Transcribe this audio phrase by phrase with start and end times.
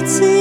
[0.00, 0.39] 一次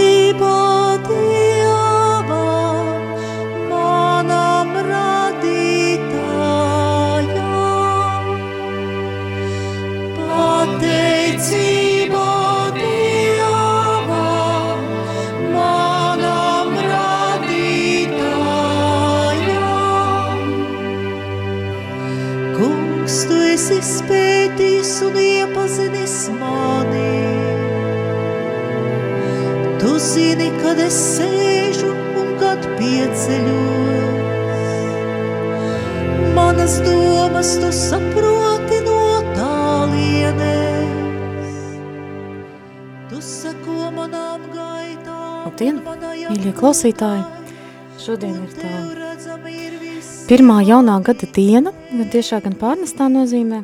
[46.60, 47.24] klausītāji!
[48.00, 48.70] Šodien ir tā
[50.30, 53.62] pirmā jaunā gada diena, gan tiešā, gan pārnestā nozīmē,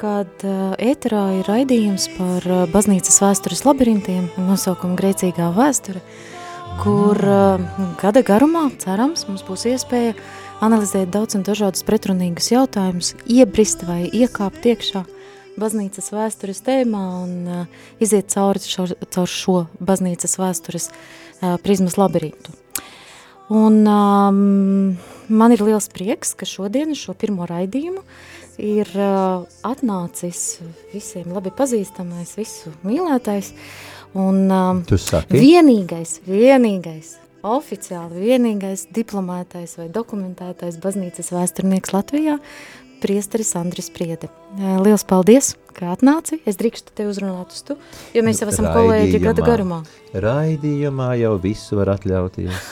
[0.00, 6.02] kad ēterā ir raidījums par baznīcas vēstures labirintiem nosaukumu Grēcīgā vēsture,
[6.82, 7.22] kur
[8.02, 10.16] gada garumā, cerams, mums būs iespēja
[10.66, 15.06] analizēt daudz un dažādus pretrunīgus jautājumus, iebrist vai iekāpt iekšā
[15.56, 21.25] baznīcas vēstures tēmā un uh, iziet cauri šo, caur šo baznīcas vēstures uh,
[21.62, 22.54] prizmas labirintu.
[23.52, 24.96] Un um,
[25.30, 28.02] man ir liels prieks, ka šodien šo pirmo raidījumu
[28.58, 30.58] ir uh, atnācis
[30.90, 33.52] visiem labi pazīstamais, visu mīlētais
[34.18, 34.82] un um,
[35.30, 37.12] vienīgais, vienīgais,
[37.46, 42.40] oficiāli vienīgais diplomētais vai dokumentētais baznīcas vēsturnieks Latvijā,
[43.02, 44.28] priesteris Andris Priede.
[44.56, 46.40] Uh, Liels paldies, ka atnāci.
[46.48, 47.76] Es drīkstu te uzrunāt uz tu,
[48.16, 49.82] jo mēs jau esam kolēģi gada garumā.
[50.14, 52.56] Raidījumā jau visu var atļauties.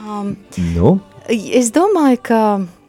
[0.00, 0.34] Um,
[0.74, 0.98] Nu,
[1.30, 2.38] Es domāju, ka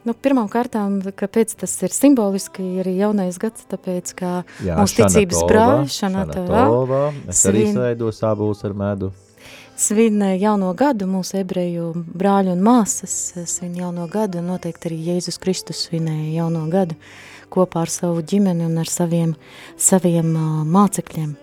[0.08, 4.30] nu, pirmām kārtām, kāpēc tas ir simboliski arī jaunais gads, tāpēc, ka
[4.64, 9.12] jā, mūsu ticības brāļi Šanatova Šanatova, Es arī svin- sēdu sābuls ar medu.
[9.82, 13.14] Svin jauno gadu, mūsu ebreju brāļi un māsas
[13.50, 16.98] svin jauno gadu, un noteikti arī Jēzus Kristus svinēja jauno gadu
[17.52, 19.34] kopā ar savu ģimeni un ar saviem,
[19.76, 21.34] saviem uh, mācekļiem.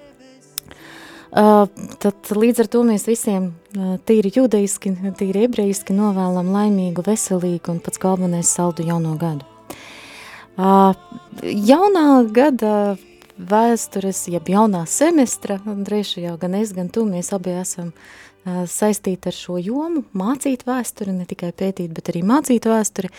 [1.29, 1.67] Uh,
[2.01, 7.83] tad līdz ar to mēs visiem uh, tīri judeiski, tīri ebrejiski novēlam laimīgu, veselīgu un
[7.85, 9.45] pats galvenais saldu jauno gadu.
[10.57, 10.95] Uh,
[11.43, 12.95] jaunā gada
[13.37, 18.17] vēstures, jeb jaunā semestra, un droši jau gan es, gan tu, mēs abi esam uh,
[18.45, 23.11] saistīti ar šo jomu, mācīt vēsturi, ne tikai pētīt, bet arī mācīt vēsturi,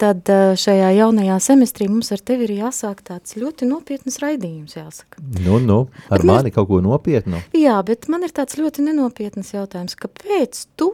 [0.00, 5.22] tad šajā jaunajā semestrī mums ar tevi ir jāsāk tāds ļoti nopietnas raidījums, jāsaka.
[5.44, 7.36] Nu, nu, ar Bet mani kaut ko nopietnu.
[7.56, 10.88] Jā, bet man ir tāds ļoti nenopietnas jautājums, kāpēc tu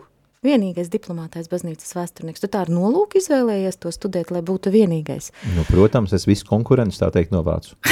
[0.47, 5.25] vienīgais diplomātais baznīcas vēsturnieks, tu tā ar nolūku izvēlējies to studēt, lai būtu vienīgais?
[5.57, 7.71] Nu, protams, es visu konkurenci tā teikt novācu.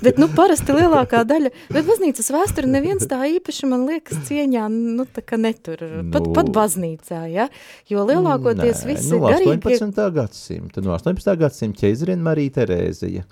[0.00, 5.04] Bet, nu, parasti lielākā daļa, bet baznīcas vēsture neviens tā īpaši, man liekas, cieņā, nu,
[5.04, 6.32] tā kā netur, pat, Nu.
[6.36, 7.48] pat baznīcā, ja?
[7.90, 9.76] Jo lielākoties Nē, visi nu, garīgie...
[9.76, 10.00] 18.
[10.16, 10.84] gadsimta.
[10.84, 11.36] No 18.
[11.40, 13.26] gadsimta ķeizarina Marija Terēzija.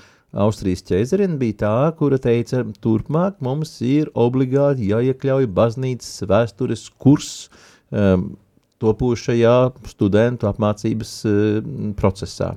[0.45, 7.31] Austrijas ķeizarina bija tā, kura teica, turpmāk mums ir obligāti jāiekļauj baznīcas vēstures kurs
[7.89, 8.35] um,
[8.83, 9.57] topošajā
[9.89, 12.53] studentu apmācības um, procesā.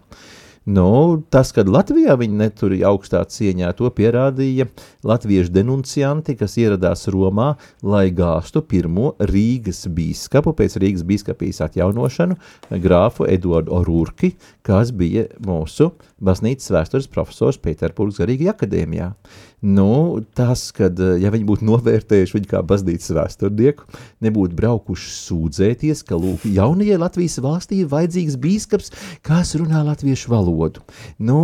[0.70, 4.68] Nu, tas, kad Latvijā viņi neturīja augstā cieņā, to pierādīja
[5.10, 12.38] latviešu denuncianti, kas ieradās Romā, lai gāstu pirmo Rīgas bīskapu pēc Rīgas bīskapijas atjaunošanu,
[12.78, 19.16] grāfu Eduardu Orurki, kas bija mūsu baznīcas vēstures profesors Pēterburgas garīgajā akadēmijā.
[19.62, 23.86] Nu, tas, kad, ja viņi būtu novērtējuši viņu kā baznīcas vēsturnieku,
[24.26, 28.90] nebūtu braukuši sūdzēties, ka, lūk, jaunajai Latvijas valstī ir vajadzīgs bīskaps,
[29.22, 30.82] kas runā latviešu valodu.
[31.22, 31.38] Nu,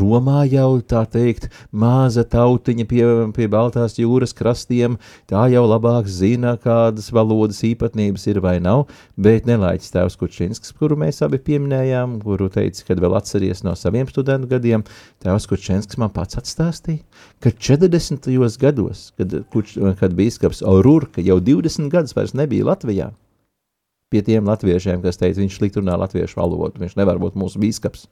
[0.00, 3.02] Romā jau, tā teikt, maza tautiņa pie,
[3.36, 4.96] pie Baltās jūras krastiem,
[5.28, 8.86] tā jau labāk zina, kādas valodas īpatnības ir vai nav,
[9.20, 14.08] bet nelaiķis tēvs Kučinsks, kuru mēs abi pieminējām, kuru teica, kad vēl atceries no saviem
[14.08, 14.88] studentu gadiem,
[15.20, 17.04] tēvs Kučinsks man pats atstāstīja,
[17.44, 18.28] ka 40.
[18.60, 23.12] gados, kad, kuč, kad bīskaps Aururka jau 20 gadus vairs nebija Latvijā,
[24.08, 28.06] pie tiem latviešiem, kas teica, viņš slikti runā latviešu valodu, viņš nevar būt mūsu bīskaps.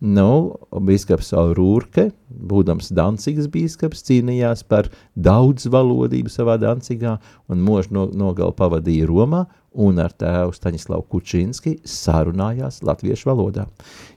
[0.00, 7.16] Nu, bīskaps Aururke, būdams Dancigas bīskaps, cīnījās par daudzvalodību savā Dancigā
[7.50, 9.44] un mūžu no, nogalu pavadīja Romā
[9.74, 13.66] un ar tēvu Staņislavu Kučinski sarunājās latviešu valodā.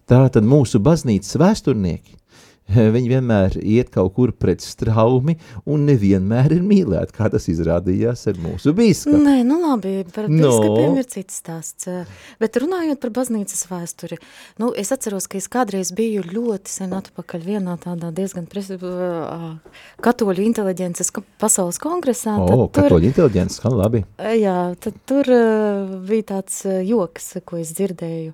[0.10, 2.20] Tā tad mūsu baznīcas vēsturnieki
[2.96, 5.36] viņi vienmēr iet kaut kur pret straumi
[5.70, 9.20] un nevienmēr ir mīlēti, kā tas izrādījās ar mūsu bīskapu.
[9.24, 10.48] Nē, nu labi, par No.
[10.50, 11.90] bīskapiem ir cits stāsts.
[12.40, 14.18] Bet runājot par baznīcas vēsturi,
[14.64, 19.58] nu, es atceros, ka es kādreiz biju ļoti sen atpakaļ vienā tādā diezgan pres, ā,
[20.04, 21.12] katoļu inteliģences
[21.42, 22.38] pasaules kongresā.
[22.40, 24.04] O, katoļu inteliģents, skan labi.
[24.40, 25.28] Jā, tad tur
[26.08, 28.34] bija tāds joks, ko es dzirdēju,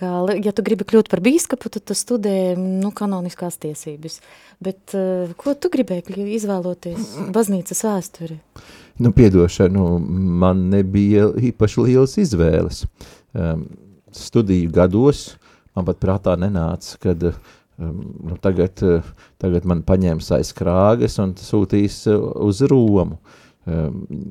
[0.00, 0.10] ka,
[0.40, 4.20] ja tu gribi kļūt par bīskapu, tad tu studē, nu, kanoniskās tiesības.
[4.62, 8.40] Bet uh, ko tu gribēji izvēloties baznīcas vēsturi?
[9.00, 9.86] Nu, piedošanu,
[10.42, 12.84] man nebija īpaši lielas izvēles.
[13.32, 13.68] Um,
[14.16, 15.30] studiju gados
[15.76, 22.02] man pat prātā nenāca, kad um, tagad, uh, tagad man paņems aiz krāgas un sūtīs
[22.10, 22.18] uh,
[22.48, 23.20] uz Romu.
[23.20, 23.46] Um,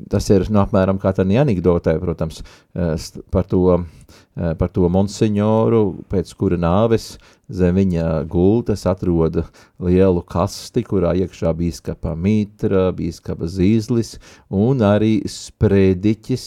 [0.10, 2.42] tas ir nu, apmēram kā tādā anekdotē, protams,
[2.74, 7.18] st- par to, uh, par to monsignoru, pēc kura nāves
[7.50, 9.46] zem viņa gultas atroda
[9.82, 14.18] lielu kasti, kurā iekšā bīskapa mitra, bīskapa zīzlis
[14.50, 16.46] un arī sprediķis,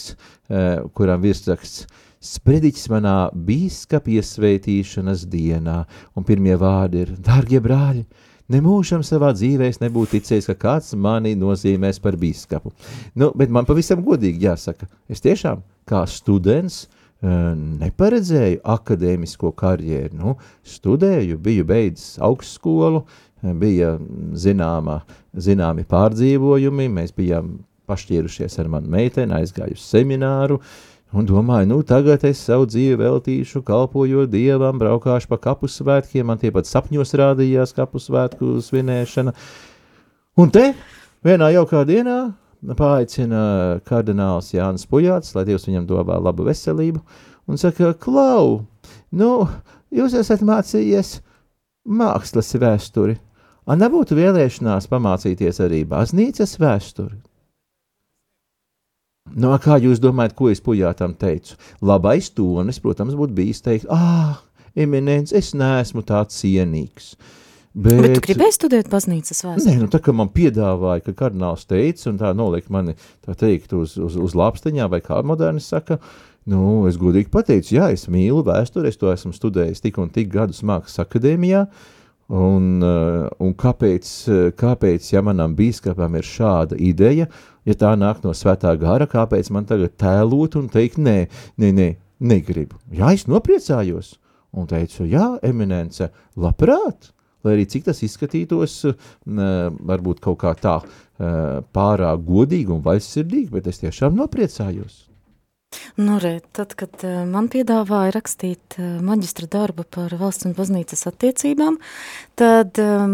[0.49, 1.85] eh, kuram virsraksts
[2.23, 5.83] sprediķis manā bīskapa iesvētīšanas dienā.
[6.15, 8.05] Un pirmie vārdi ir, dārgie brāļi,
[8.51, 12.73] Nemūžam savā dzīvē es nebūtu ticējis, ka kāds mani nozīmēs par bīskapu.
[13.15, 20.17] Nu, bet man pavisam godīgi jāsaka, es tiešām kā students uh, neparedzēju akadēmisko karjeru.
[20.19, 20.35] Nu,
[20.67, 23.05] studēju, biju beidzis augstskolu,
[23.43, 23.95] eh, bija
[24.35, 24.99] zināma,
[25.33, 27.55] zināmi pārdzīvojumi, mēs bijām
[27.87, 30.59] pašķīrušies ar manu meiteni, aizgāju uz semināru,
[31.13, 36.41] un domāju, nu tagad es savu dzīvi veltīšu, kalpojot Dievam, braukāšu pa kapu svētkiem, man
[36.41, 39.33] tie pat sapņos rādījās kapu svētku svinēšana.
[40.41, 40.71] Un te,
[41.25, 42.17] vienā jaukā dienā,
[42.79, 43.43] paaicina
[43.87, 47.03] kardināls Jānis Pujāts, lai Dievs viņam dāvā labu veselību,
[47.47, 48.63] un saka, Klau,
[49.11, 49.33] nu,
[49.93, 51.19] jūs esat mācījies
[51.85, 53.19] mākslas vēsturi,
[53.67, 57.21] a nebūtu vēlēšanās pamācīties arī baznīcas vēsturi?
[59.31, 61.55] Nu, kā jūs domājat, ko es pujātam teicu?
[61.81, 64.41] Labais tonis, protams, būtu bijis teikt, ah,
[64.75, 67.13] eminents, es neesmu tāds cienīgs.
[67.73, 69.71] Bet, Bet tu gribēji studēt baznīcas vēsturi?
[69.71, 72.93] Nē, nu tā kā man piedāvāja, ka kardināls teica, un tā nolika mani,
[73.25, 75.97] tā teikt, uz, uz, uz lāpstiņā, vai kā moderni saka,
[76.45, 80.29] nu, es godīgi pateicu, jā, es mīlu vēsturi, es to esmu studējis tik un tik
[80.35, 82.02] gadus mākslas akadēmijā, uh,
[82.33, 87.27] un kāpēc, uh, kāpēc, ja manam bīskapam ir šāda ideja,
[87.67, 91.17] ja tā nāk no svētā gara, kāpēc man tagad tēlot un teikt, nē,
[91.61, 91.89] nē, nē,
[92.23, 92.79] negribu.
[92.93, 94.15] Jā, es nopriecājos,
[94.53, 96.09] un teicu, jā, eminence,
[96.39, 97.11] labprāt,
[97.43, 98.81] lai arī cik tas izskatītos,
[99.27, 99.47] n,
[99.83, 105.03] varbūt kaut kā tā eh, pārāk godīgi un vaļsirdīgi, bet es tiešām nopriecājos.
[105.99, 111.05] Nu, re, tad, kad uh, man piedāvāja rakstīt uh, maģistra darbu par valsts un baznīcas
[111.09, 111.77] attiecībām,
[112.39, 113.13] tad um,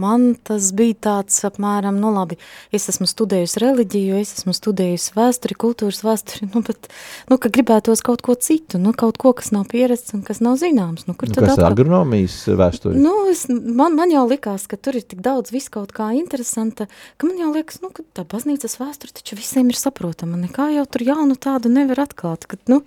[0.00, 2.38] man tas bija tāds apmēram, nu labi,
[2.74, 6.90] es esmu studējusi reliģiju, es esmu studējusi vēsturi, kultūras vēsturi, nu, bet,
[7.30, 10.58] nu, ka gribētos kaut ko citu, nu, kaut ko, kas nav pierasts un kas nav
[10.60, 11.06] zināms.
[11.08, 11.72] Nu, kur Nu, tad kas atkal?
[11.74, 12.98] agronomijas vēsture?
[12.98, 16.88] Nu, es, man, man jau likās, ka tur ir tik daudz viss kaut kā interesanta,
[17.20, 20.38] ka man jau liekas, nu, ka tā baznīcas vēsture taču visiem ir saprotama.
[20.40, 22.46] Nekā jau tur jaunu tādu nevar atklāt.
[22.50, 22.82] Kad, nu,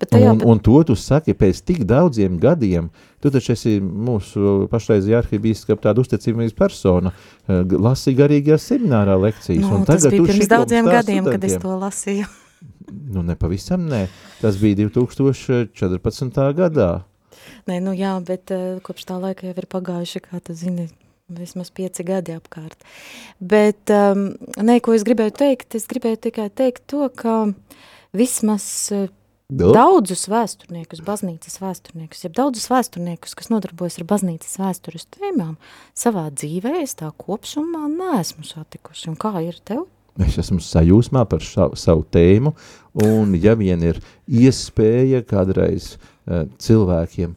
[0.00, 2.92] bet tajā, Un, un to tu saki pēc tik daudziem gadiem.
[3.24, 7.14] Tu taču esi mūsu pašreizējā arhibīskapa tāda uzticamības persona.
[7.48, 9.64] Lasi garīgajā seminārā lekcijas.
[9.64, 11.62] nu, un tas bija pirms daudziem gadiem, kad es studentiem.
[11.64, 12.32] to lasīju.
[13.14, 14.06] Nu, nepavisam nē.
[14.42, 16.40] Tas bija 2014.
[16.56, 16.90] gadā.
[17.68, 20.88] Nē, nu jā, bet uh, kopš tā laika jau ir pagājuši, kā tu zini,
[21.32, 22.84] vismaz pieci gadi apkārt.
[23.40, 27.54] Bet, um, nē, ko es gribēju teikt, es gribēju tikai teikt to, ka
[28.14, 29.10] vismaz uh,
[29.52, 29.74] Nu?
[29.76, 35.58] daudzus vēsturniekus, baznīcas vēsturniekus, jeb daudzus vēsturniekus, kas nodarbojas ar baznīcas vēstures tēmām,
[35.92, 39.10] savā dzīvē es tā kopsumā neesmu satikusi.
[39.12, 39.84] Un kā ir tev?
[40.24, 42.54] Es esmu sajūsmā par savu, savu tēmu,
[43.04, 43.98] un ja vien ir
[44.30, 47.34] iespēja kādreiz uh, cilvēkiem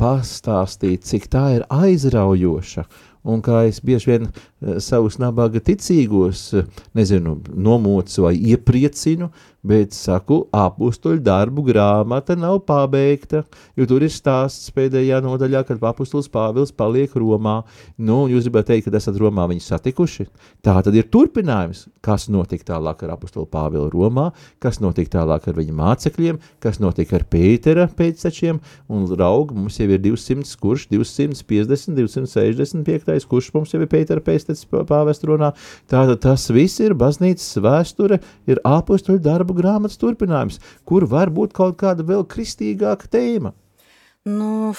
[0.00, 2.86] pastāstīt, cik tā ir aizraujoša,
[3.28, 6.48] un kā es bieži vien uh, savus nabaga ticīgos,
[6.96, 9.30] nezinu, nomocu vai iepriecinu,
[9.66, 13.42] bet saku, apustuļu darbu grāmata nav pabeigta,
[13.76, 17.58] jo tur ir stāsts pēdējā nodaļā, kad apustulis Pāvils paliek Romā.
[17.98, 20.28] Nu, jūs gribat teikt, kad esat Romā viņu satikuši?
[20.64, 24.28] Tā tad ir turpinājums, kas notika tālāk ar apustulu Pāvilu Romā,
[24.62, 28.60] kas notika tālāk ar viņa mācekļiem, kas notika ar Pētera pēctečiem,
[28.92, 34.68] un raug, mums jau ir 200, kurš 250, 265, kurš mums jau ir Pētera pēctecis
[34.70, 35.52] pāvest runā.
[35.90, 38.20] Tātad tas viss ir baznīcas vēsture,
[38.50, 43.54] ir apustuļu darbu grāmatas turpinājums, kur var būt kaut kāda vēl kristīgāka tēma.
[44.26, 44.74] Nu,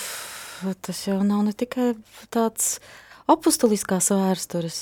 [0.84, 1.94] tas jau nav ne tikai
[2.34, 2.78] tāds
[3.28, 4.80] apustuliskās vēstures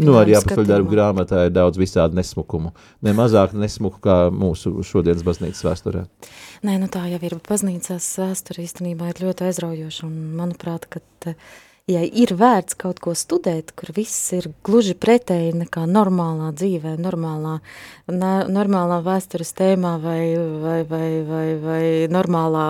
[0.00, 2.72] Nu, arī apustuļu darbu grāmatā ir daudz visādi nesmukumu.
[3.04, 6.06] Ne mazāk nesmuku kā mūsu šodienas baznīcas vēsturē.
[6.64, 7.36] Nē, nu tā jau ir.
[7.44, 11.34] Baznīcās vēsture īstenībā ir ļoti aizraujoša un manuprāt, ka
[11.90, 17.58] ja ir vērts kaut ko studēt, kur viss ir gluži pretēji nekā normālā dzīvē, normālā,
[18.08, 20.22] na, normālā vēstures tēmā vai,
[20.62, 22.64] vai, vai, vai, vai normālā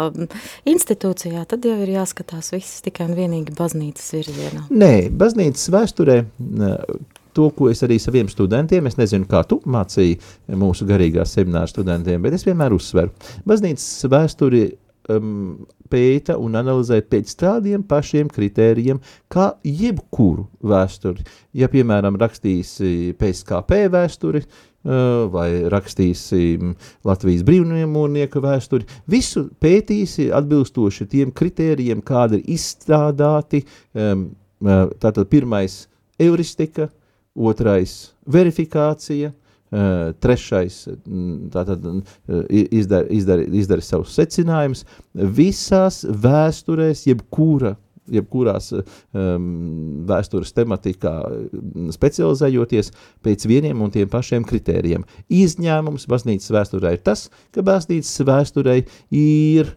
[0.67, 4.67] institūcijā, tad jau ir jāskatās viss tikai un vienīgi baznīcas virzienā.
[4.75, 6.21] Nē, baznīcas vēsturē
[7.35, 10.19] to, ko es arī saviem studentiem, es nezinu, kā tu mācīji
[10.59, 13.15] mūsu garīgās semināru studentiem, bet es vienmēr uzsveru.
[13.47, 14.73] Baznīcas vēsturi
[15.13, 19.01] um, pēta un analizē pēc tādiem pašiem kritērijiem,
[19.33, 21.25] kā jebkuru vēsturi.
[21.57, 26.43] Ja, piemēram, rakstīsi PSKP vēsturi, uh, vai rakstīsi
[27.07, 34.29] Latvijas brīvniemūrnieku vēsturi, visu pētīsi atbilstoši tiem kritērijiem, kādi ir izstrādāti, um,
[34.65, 35.85] uh, tātad pirmais
[36.23, 36.89] euristika,
[37.35, 39.33] otrais verifikācija,
[39.75, 41.87] trešais mm, tātad,
[42.49, 44.85] izdara, izdara, izdara savus secinājumus.
[45.15, 47.75] Visās vēsturēs, jebkura
[48.11, 49.45] jebkurās um,
[50.09, 51.13] vēstures tematikā
[51.95, 52.91] specializējoties
[53.25, 55.07] pēc vieniem un tiem pašiem kritērijiem.
[55.33, 58.77] Izņēmums baznīcas vēsturē ir tas, ka baznīcas vēsturē
[59.21, 59.73] ir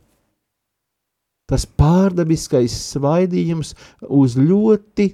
[1.48, 3.74] tas pārdabiskais svaidījums
[4.12, 5.14] uz ļoti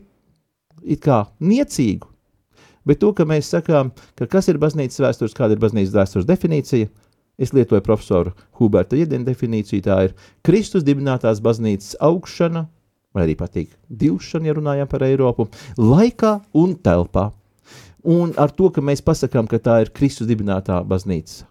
[0.84, 2.13] it kā niecīgu
[2.88, 6.90] Bet to, ka mēs sakām, ka kas ir baznīcas vēstures, kāda ir baznīcas vēstures definīcija,
[7.40, 12.66] es lietoju profesoru Huberta Iedina definīciju, tā ir Kristus dibinātās baznīcas augšana,
[13.16, 15.48] vai arī patīk divšana, ja runājam par Eiropu,
[15.80, 17.30] laikā un telpā.
[18.04, 21.46] Un ar to, ka mēs pasakām, ka tā ir Kristus dibinātā baznīca,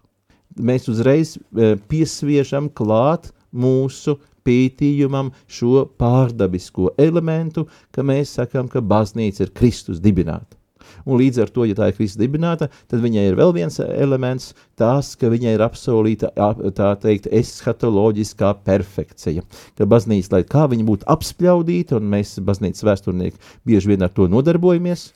[0.61, 9.47] mēs uzreiz e, piesviežam klāt mūsu pētījumam šo pārdabisko elementu, ka mēs sakām, ka baznīca
[9.47, 10.59] ir Kristus dibināta
[11.05, 14.51] un līdz ar to, ja tā ir Kristus dibināta, tad viņai ir vēl viens elements,
[14.79, 16.31] tās, ka viņai ir apsolīta,
[16.77, 19.43] tā teikt, eskatoloģiskā perfekcija,
[19.77, 24.29] ka baznīca, lai kā viņa būtu apspļaudīta, un mēs baznīcas vēsturnieki bieži vien ar to
[24.31, 25.11] nodarbojamies,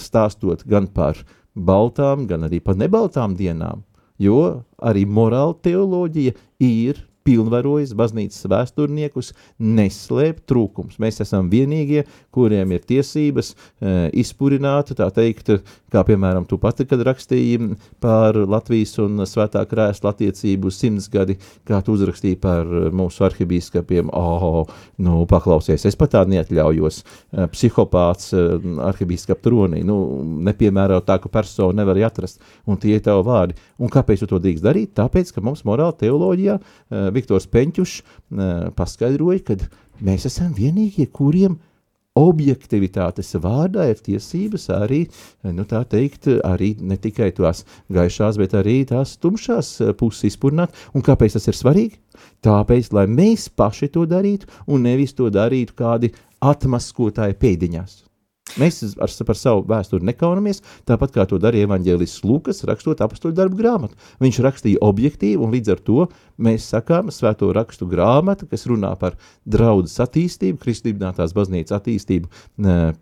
[0.00, 1.20] stāstot gan par
[1.54, 3.84] baltām, gan arī par nebaltām dienām,
[4.22, 10.98] jo arī morāla teoloģija ir pilnvarojas baznīcas vēsturniekus neslēpt trūkums.
[11.02, 15.52] Mēs esam vienīgie, kuriem ir tiesības e, izpurināt, tā teikt,
[15.92, 21.38] kā piemēram tu pati, kad rakstīji par Latvijas un svētā krēsla attiecību simtsgadi,
[21.68, 24.64] kā tu uzrakstīji par mūsu arhibīskapiem, oh,
[25.02, 28.44] nu, paklausies, es pat tā neatļaujos, e, psihopāts e,
[28.88, 29.98] arhibīskap tronī, nu,
[30.48, 33.58] nepiemērotāku personu nevar atrast, un tie ir tavi vārdi.
[33.82, 34.92] Un kāpēc tu to drīkst darīt?
[34.98, 37.98] Tāpēc, ka mums morāla teoloģijā e, Viktors Peņķušs
[38.78, 39.58] paskaidroja, ka
[40.02, 41.58] mēs esam vienīgie, kuriem
[42.18, 45.06] objektivitātes vārdā ir tiesības arī,
[45.48, 50.76] nu tā teikt, arī ne tikai tās gaišās, bet arī tās tumšās puses izpurnāt.
[50.92, 51.96] Un kāpēc tas ir svarīgi?
[52.44, 58.02] Tāpēc, lai mēs paši to darītu un nevis to darītu kādi atmaskotāji pēdiņās.
[58.60, 63.60] Mēs ar, par savu vēsturi nekaunamies, tāpat kā to darīja evanģēlists Lukas, rakstot apakstoļu darbu
[63.60, 63.96] grāmatu.
[64.20, 66.06] Viņš rakstīja objektīvi, un līdz ar to
[66.42, 69.16] mēs sakām, svēto rakstu grāmata, kas runā par
[69.48, 72.28] draudzes attīstību, kristībnātās baznīcas attīstību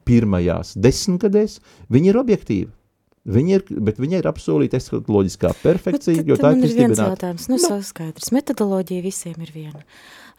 [0.06, 1.58] pirmajās desmitgadēs,
[1.90, 2.70] viņi ir objektīvi.
[3.28, 7.08] Viņa ir, bet viņa ir apsolīta eskatoloģiskā perfekcija, bet, jo tā ir kristībināta.
[7.10, 7.80] Jautājums, nu, no.
[7.84, 9.82] skaidrs, metodoloģija visiem ir viena.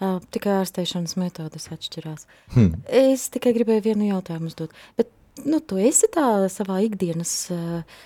[0.01, 2.25] Uh, tikai ārstēšanas metodas atšķirās.
[2.55, 2.79] Hmm.
[2.89, 4.73] Es tikai gribēju vienu jautājumu uzdot.
[4.97, 5.11] Bet,
[5.45, 8.01] nu, tu esi tā savā ikdienas uh,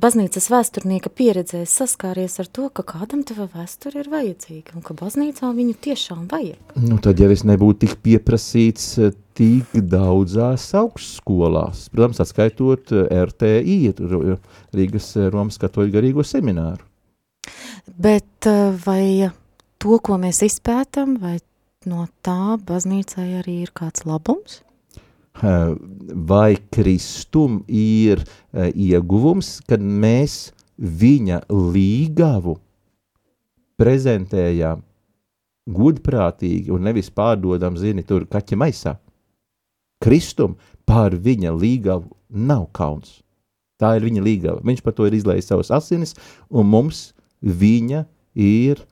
[0.00, 5.50] baznīcas vēsturnieka pieredzē saskāries ar to, ka kādam tava vēsture ir vajadzīga un ka baznīcā
[5.56, 6.76] viņu tiešām vajag.
[6.76, 8.94] Nu, tad, ja es nebūtu tik pieprasīts
[9.38, 12.92] tik daudzās augstskolās, protams, atskaitot
[13.30, 13.78] RTI,
[14.76, 16.84] Rīgas Romas katoļu garīgo semināru.
[17.90, 18.48] Bet
[18.84, 19.30] vai
[19.80, 21.38] to, ko mēs izpētam, vai
[21.88, 24.60] no tā baznīcai arī ir kāds labums?
[25.40, 28.24] Vai Kristum ir
[28.74, 32.56] ieguvums, kad mēs viņa līgavu
[33.80, 34.82] prezentējām
[35.70, 38.96] gudprātīgi un nevis pārdodam, zini, tur kaķa maisā.
[40.00, 40.56] Kristum
[40.88, 43.20] pār viņa līgavu nav kauns.
[43.80, 44.62] Tā ir viņa līgava.
[44.64, 46.14] Viņš par to ir izlējis savas asinis,
[46.48, 48.04] un mums viņa
[48.36, 48.82] ir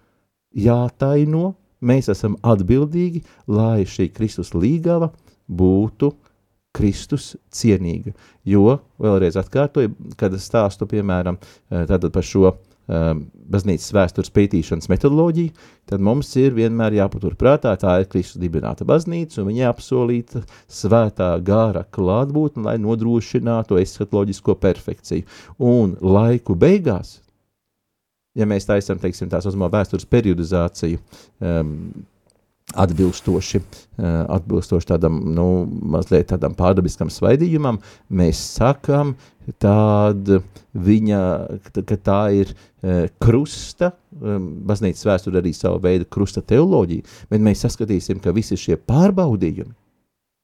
[0.56, 1.52] jātaino,
[1.84, 5.10] mēs esam atbildīgi, lai šī Kristus līgava
[5.48, 6.12] būtu
[6.78, 8.14] Kristus cienīga.
[8.48, 12.54] Jo, vēlreiz atkārtoju, kad es stāstu, piemēram, eh, par šo
[12.88, 15.52] um, baznīcas vēstures pētīšanas metodoloģiju,
[15.88, 20.42] tad mums ir vienmēr jāpatur prātā, tā ir Kristus dibināta baznīca, un viņa apsolīta
[20.72, 25.26] svētā gāra klātbūtne, lai nodrošinātu eskatoloģisko perfekciju.
[25.58, 27.18] Un laiku beigās,
[28.38, 31.00] ja mēs taisam, teiksim, tās uzmā vēstures periodizāciju,
[31.44, 31.74] um,
[32.76, 34.06] atbilstoši, uh,
[34.36, 35.48] atbilstoši tādam, nu,
[35.94, 39.14] mazliet tādam pārdabiskam svaidījumam, mēs sakam,
[39.62, 40.28] tad
[40.76, 41.22] viņa,
[41.72, 47.64] ka tā ir uh, krusta, um, baznīcas vēsture arī savu veidu krusta teoloģija, bet mēs
[47.64, 49.72] saskatīsim, ka visi šie pārbaudījumi,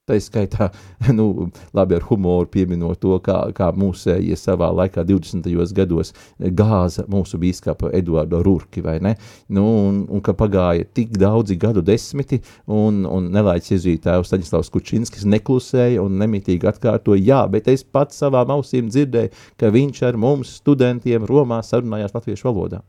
[0.05, 0.67] Tā skaitā,
[1.17, 5.49] nu, labi ar humoru pieminot to, kā, kā mūsējie savā laikā 20.
[5.79, 6.13] gados
[6.59, 9.15] gāza mūsu bīskapa Eduardo Rurki, vai ne?
[9.49, 15.25] Nu, un, un ka pagāja tik daudzi gadu desmiti, un, un nelaiķis iezītājs Staņislavs Kučinskis
[15.25, 20.53] neklusēja un nemitīgi atkārtoja, jā, bet es pats savām ausīm dzirdēju, ka viņš ar mums
[20.61, 22.85] studentiem Romā sarunājās latviešu valodā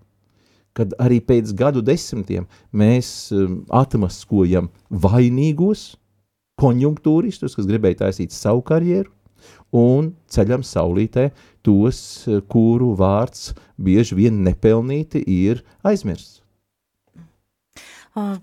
[0.76, 5.94] kad arī pēc gadu desmitiem mēs um, atmaskojam vainīgos,
[6.60, 9.12] konjunktūristus, kas gribēja taisīt savu karjeru,
[9.76, 11.30] un ceļam saulītē
[11.66, 12.00] tos,
[12.52, 16.42] kuru vārds bieži vien nepelnīti ir aizmirsts.
[18.16, 18.38] Uh,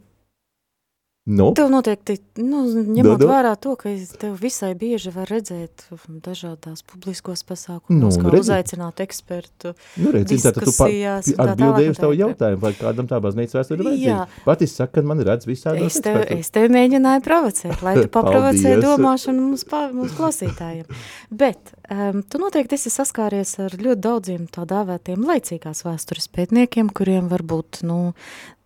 [1.24, 1.52] Nu?
[1.54, 3.26] Tev noteikti, nu, ņemot no.
[3.30, 8.40] vērā to, ka tev visai bieži var redzēt dažādās publiskos pasākumos, nu, kā redzi.
[8.42, 9.70] uzaicināt ekspertu
[10.02, 11.28] nu, redzi, diskusijās.
[11.28, 14.24] Tu atbildēji uz tavu jautājumu, vai kādam tā baznīca vēsture ir vajadzīga.
[14.48, 18.10] Pat es saku, ka man redz visādos es tev, es tev mēģināju provocēt, lai tu
[18.16, 20.88] paprovocē domāšanu mums, pa, mums klausītājiem.
[21.30, 27.30] Bet um, tu noteikti esi saskāries ar ļoti daudziem tā dāvētiem laicīgās vēstures pētniekiem, kuriem
[27.30, 28.00] varbūt, nu,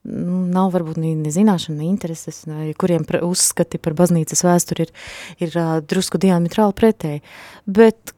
[0.06, 4.94] nav varbūt ne, ne zināšana, ne intereses, ne, kuriem pra, uzskati par baznīcas vēsturi ir,
[5.42, 7.24] ir uh, drusku diametrāli pretēji.
[7.66, 8.14] Bet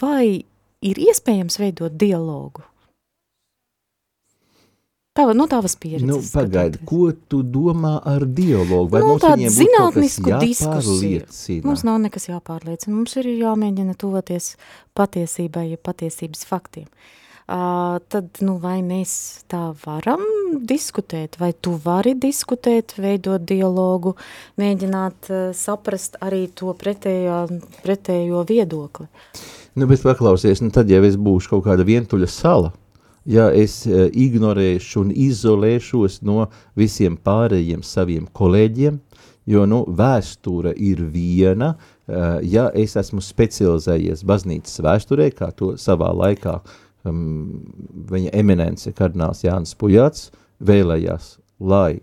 [0.00, 0.42] vai
[0.82, 2.66] ir iespējams veidot dialogu?
[5.12, 6.08] Tava, no tavas pieredzes.
[6.08, 8.94] Nu, pagaidi, ko tu domā ar dialogu?
[8.94, 11.66] Vai nu, mums kaut kas jāpārliecina?
[11.68, 12.94] Mums nav nekas jāpārliecina.
[12.96, 14.54] Mums ir jāmēģina tuvoties
[14.96, 16.88] patiesībai, ja patiesības faktiem.
[16.88, 17.21] Uh,
[18.08, 20.22] tad, nu, vai mēs tā varam
[20.68, 24.14] diskutēt, vai tu vari diskutēt, veidot dialogu,
[24.60, 27.44] mēģināt saprast arī to pretējo,
[27.82, 29.08] pretējo viedokli?
[29.76, 32.72] Nu, bet paklausies, nu tad, ja es būšu kaut kāda vientuļa sala,
[33.28, 36.46] ja es ignorēšu un izolēšos no
[36.78, 39.00] visiem pārējiem saviem kolēģiem,
[39.48, 41.74] jo, nu, vēsture ir viena,
[42.44, 47.60] ja es esmu specializējies baznīcas vēsturē, kā to savā laikā uh, um,
[48.10, 50.30] viņa eminence kardināls Jānis Pujāts
[50.62, 52.00] vēlējās, lai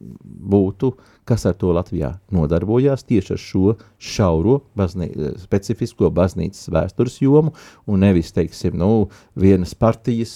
[0.00, 0.90] būtu,
[1.26, 5.08] kas ar to Latvijā nodarbojās tieši ar šo šauro baznī,
[5.40, 7.54] specifisko baznīcas vēstures jomu
[7.88, 10.34] un nevis, teiksim, nu, vienas partijas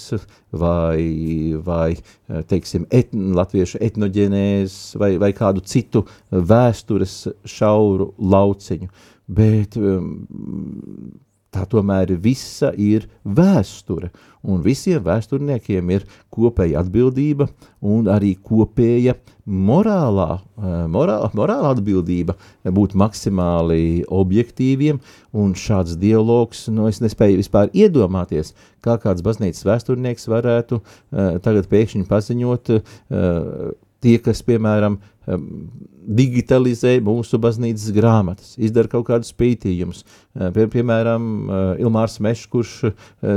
[0.50, 1.94] vai, vai
[2.50, 8.90] teiksim, etn, latviešu etnoģenēs vai, vai kādu citu vēstures šauru lauciņu,
[9.30, 10.14] bet um,
[11.54, 14.10] tā tomēr visa ir vēsture,
[14.46, 17.48] un visiem vēsturniekiem ir kopēja atbildība
[17.82, 19.16] un arī kopēja
[19.50, 25.00] morālā, eh, morāla, morāla atbildība būt maksimāli objektīviem,
[25.34, 31.66] un šāds dialogs, nu es nespēju vispār iedomāties, kā kāds baznīcas vēsturnieks varētu uh, tagad
[31.68, 35.00] pēkšņi paziņot uh, tie, kas, piemēram,
[36.10, 40.02] digitalizē mūsu baznīcas grāmatas, izdara kaut kādus pētījumus.
[40.54, 41.26] Pie, piemēram,
[41.82, 42.72] Ilmārs Mešs, kurš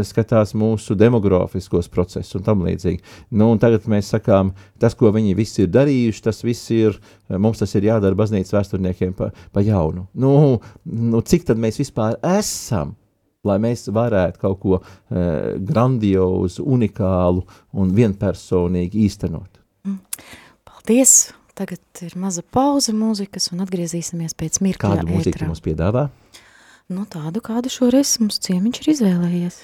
[0.08, 3.04] skatās mūsu demografiskos procesus un tam līdzīgi.
[3.36, 6.98] Nu, un tagad mēs sakām, tas, ko viņi visi ir darījuši, tas viss ir,
[7.30, 10.08] mums tas ir jādara baznīcas vēsturniekiem pa, pa jaunu.
[10.18, 10.34] Nu,
[10.88, 12.96] nu, cik tad mēs vispār esam?
[13.44, 17.44] lai mēs varētu kaut ko eh, grandiozu, unikālu
[17.76, 19.64] un vienpersonīgi īstenot.
[19.88, 20.00] Mm.
[20.64, 21.18] Paldies!
[21.54, 26.08] Tagad ir maza pauze mūzikas un atgriezīsimies pēc mirkļa Kādu mūziku mums piedāvā?
[26.90, 29.60] Nu, tādu, kādu šoreiz mums ciemiņš ir izvēlējies.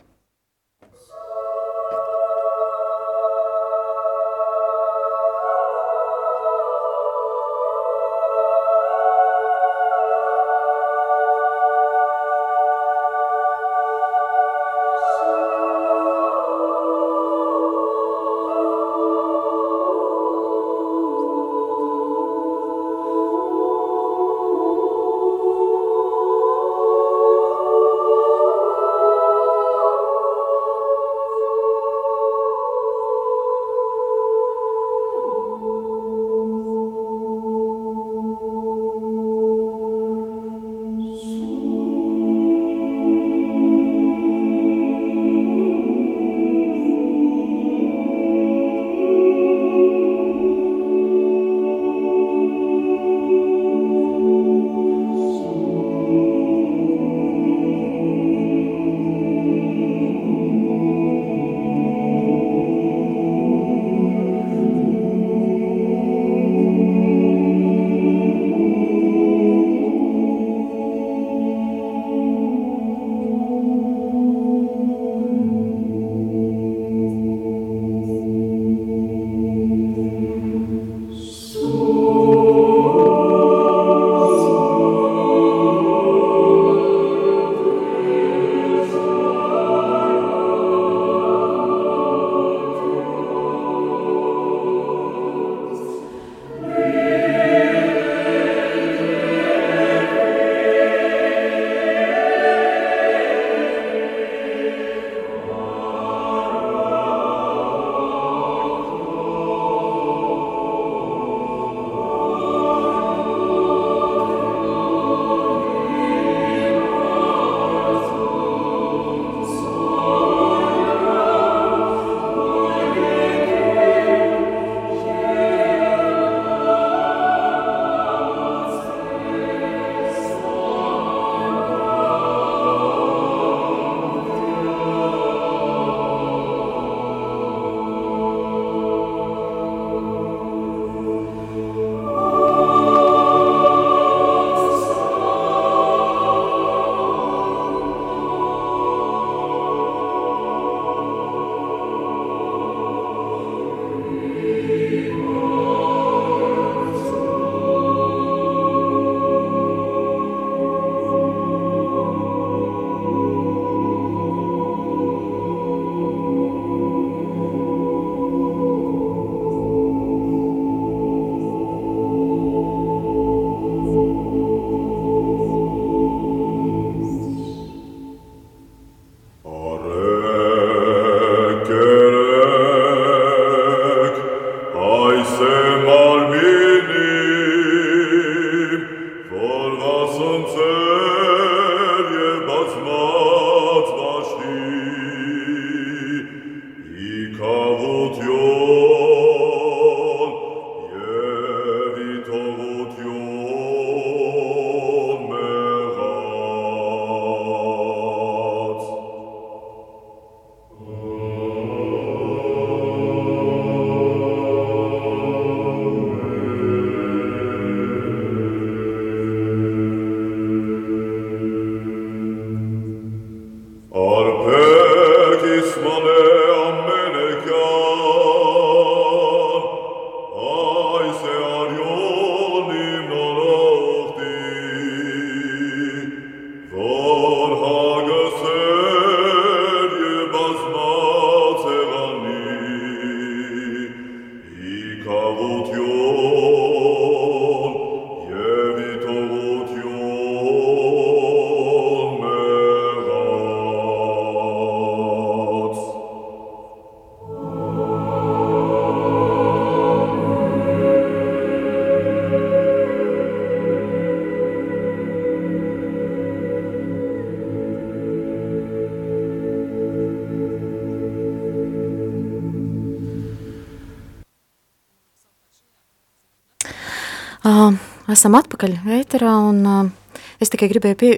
[278.19, 281.11] Esam atpakaļ ēterā, un uh, es tikai gribēju pie,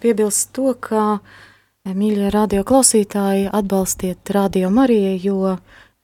[0.00, 1.18] piebilst to, ka,
[1.86, 5.52] mīļie radio klausītāji, atbalstiet radio Mariju, jo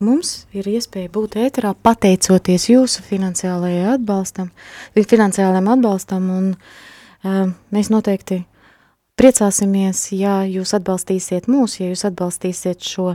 [0.05, 4.53] mums ir iespēja būt ēterā pateicoties jūsu finansiālajai atbalstam,
[4.95, 8.43] finansiālajam atbalstam, un uh, mēs noteikti
[9.19, 13.15] priecāsimies, ja jūs atbalstīsiet mūs, ja jūs atbalstīsiet šo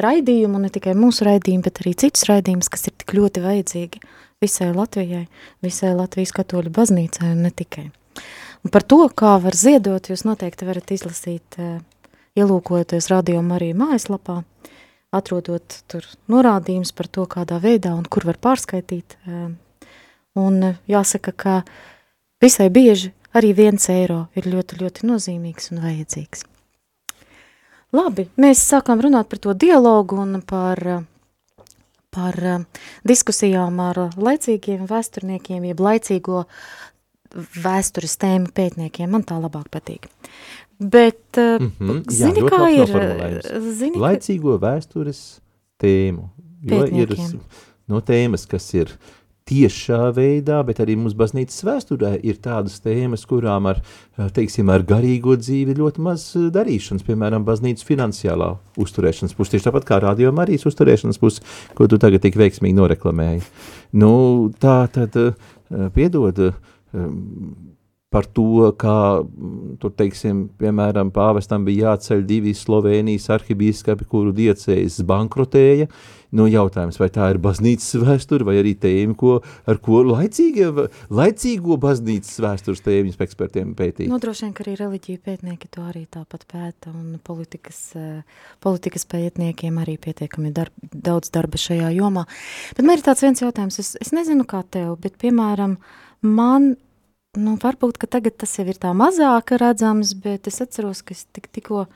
[0.00, 4.02] raidījumu, ne tikai mūsu raidījumu, bet arī citus raidījumus, kas ir tik ļoti vajadzīgi
[4.40, 5.26] visai Latvijai,
[5.64, 7.90] visai Latvijas katoļu baznīcai un ne tikai.
[8.64, 11.78] Un par to, kā var ziedot, jūs noteikti varat izlasīt, uh,
[12.38, 14.40] ielūkojoties Radio Marija mājaslapā,
[15.16, 19.16] atrodot tur norādījums par to, kādā veidā un kur var pārskaitīt.
[19.26, 19.50] Uh,
[20.40, 21.56] un uh, jāsaka, ka
[22.40, 26.46] visai bieži arī viens eiro ir ļoti, ļoti nozīmīgs un vajadzīgs.
[27.96, 30.78] Labi, mēs sākām runāt par to dialogu un par,
[32.14, 32.36] par
[33.06, 36.44] diskusijām ar laicīgiem vēsturniekiem, jeb laicīgo
[37.62, 39.10] vēstures tēmu pētniekiem.
[39.10, 40.10] Man tā labāk patīk.
[40.80, 43.46] Bet, mm -hmm, zini, jā, kā ir?
[43.76, 45.40] Zini, laicīgo vēstures
[45.78, 46.30] tēmu.
[46.62, 47.14] Jo ir
[47.88, 49.19] no tēmas, kas ir uh,
[49.50, 53.82] tiešā veidā, bet arī mums baznīcas vēsturē ir tādas tēmas, kurām ar,
[54.36, 60.00] teiksim, ar garīgo dzīvi ļoti maz darīšanas, piemēram, baznīcas finansiālā uzturēšanas puse, tieši tāpat kā
[60.04, 61.42] radio Marijas uzturēšanas puse,
[61.74, 63.42] ko tu tagad tik veiksmīgi noreklamēji.
[63.98, 64.12] Nu,
[64.62, 65.18] tā tad,
[65.96, 66.38] piedod,
[68.10, 69.00] par to, kā,
[69.82, 76.98] tur, teiksim, piemēram, pāvestam bija jāceļ divi Slovēnijas arhibīskapi, kuru diecējas bankrotēja, uh, Nu, jautājums,
[77.00, 80.68] vai tā ir baznīcas vēsture, vai arī tēma, ko, ar ko laicīgie,
[81.10, 84.06] laicīgo baznīcas vēstures tēmas ekspertiem pētīt?
[84.10, 89.08] Nu, droši vien, ka arī reliģija pētnieki to arī tāpat pēta, un politikas, eh, politikas
[89.10, 92.26] pētniekiem arī pietiekami darb, daudz darba šajā jomā.
[92.76, 95.78] Bet man ir tāds viens jautājums, es, es nezinu kā tev, bet, piemēram,
[96.22, 96.76] man
[97.38, 101.50] nu, varbūt, tagad tas jau ir tā mazāk redzams, bet es atceros, ka es tik,
[101.54, 101.86] tikko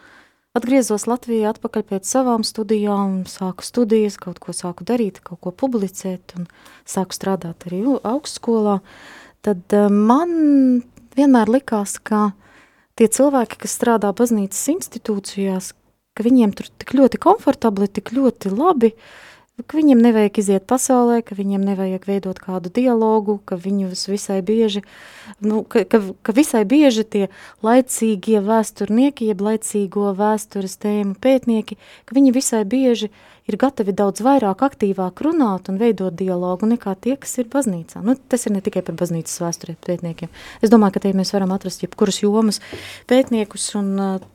[0.54, 6.36] Atgriezos Latvijā atpakaļ pēc savām studijām, sāku studijas, kaut ko sāku darīt, kaut ko publicēt
[6.38, 6.44] un
[6.86, 8.76] sāku strādāt arī augstskolā,
[9.42, 10.30] tad eh, man
[11.18, 12.28] vienmēr likās, ka
[12.94, 15.72] tie cilvēki, kas strādā baznīcas institūcijās,
[16.14, 18.92] ka viņiem tur tik ļoti komfortabli, tik ļoti labi,
[19.62, 24.82] ka viņiem nevajag iziet pasaulē, ka viņiem nevajag veidot kādu dialogu, ka viņus visai bieži
[24.82, 24.88] uh,
[25.40, 27.24] nu, ka, ka, ka visai bieži tie
[27.64, 33.10] laicīgie vēsturnieki, jeb laicīgo vēstures tēmu pētnieki, ka viņi visai bieži
[33.44, 38.00] ir gatavi daudz vairāk aktīvāk runāt un veidot dialogu nekā tie, kas ir baznīcā.
[38.04, 40.30] Nu, tas ir ne tikai par baznīcas vēsturē pētniekiem.
[40.64, 42.60] Es domāju, ka te mēs varam atrast jebkuras jomas
[43.10, 43.90] pētniekus un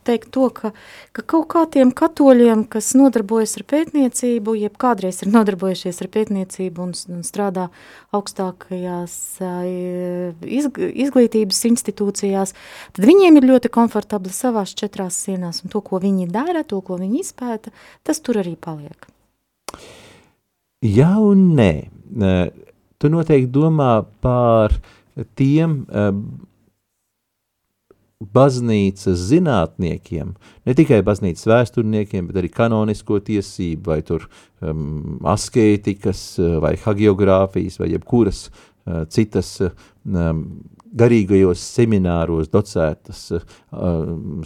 [0.06, 0.72] teikt to, ka,
[1.16, 6.86] ka kaut kā tiem katoļiem, kas nodarbojas ar pētniecību, jeb kādreiz ir nodarbojušies ar pētniecību
[6.86, 7.68] un, un strādā
[8.14, 9.16] augstākajās
[10.60, 12.54] izg izglītības institūcijās,
[12.96, 16.98] tad viņiem ir ļoti komfortabli savās četrās sienās, un to, ko viņi dara, to, ko
[17.00, 17.74] viņi izpēta,
[18.06, 18.99] tas tur arī paliek.
[20.84, 21.72] Jā un nē.
[23.00, 24.74] Tu noteikti domā par
[25.36, 25.82] tiem
[28.20, 30.34] baznīcas zinātniekiem,
[30.68, 34.26] ne tikai baznīcas vēsturniekiem, bet arī kanonisko tiesību, vai tur
[34.60, 36.24] um, askētikas,
[36.60, 39.54] vai hagiogrāfijas, vai jebkuras uh, citas
[40.04, 43.42] garīgajos semināros docētas uh,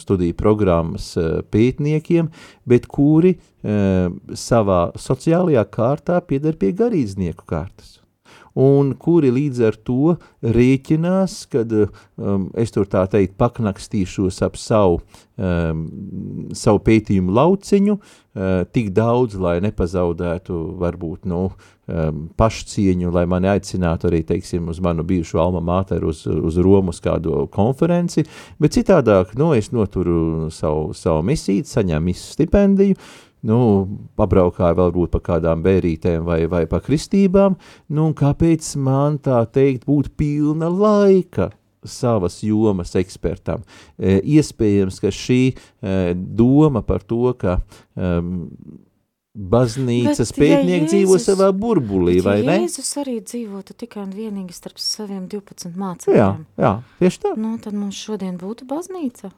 [0.00, 2.30] studiju programmas uh, pētniekiem,
[2.68, 8.00] bet kuri uh, savā sociālajā kārtā pieder pie garīdznieku kārtas
[8.54, 10.14] un kuri līdz ar to
[10.54, 15.00] rēķinās, kad um, es tur tā teikt paknakstīšos ap savu,
[15.34, 15.86] um,
[16.54, 24.08] savu pētījumu lauciņu, uh, tik daudz, lai nepazaudētu varbūt, nu, um, pašcieņu, lai mani aicinātu
[24.10, 28.26] arī, teiksim, uz manu bijušo alma māteru uz, uz Romu uz kādu konferenci,
[28.62, 33.02] bet citādāk, nu, es noturu savu, savu misīti, saņēmu misu stipendiju,
[33.44, 33.58] nu,
[34.18, 37.58] pabraukāju varbūt pa kādām bērītēm vai, vai pa kristībām,
[37.94, 41.50] nu, kāpēc man tā teikt būtu pilna laika
[41.84, 43.62] savas jomas ekspertam.
[43.98, 47.58] E, iespējams, ka šī e, doma par to, ka
[47.92, 48.48] um,
[49.34, 52.58] baznīcas bet, pētnieki ja Jēzus, dzīvo savā burbulī, vai ja ne?
[52.64, 56.18] Jēzus arī dzīvotu tikai un vienīgi starp saviem 12 mācekļiem.
[56.20, 56.30] Jā,
[56.64, 57.34] jā, tieši tā.
[57.36, 59.34] Nu, tad mums šodien būtu baznīca.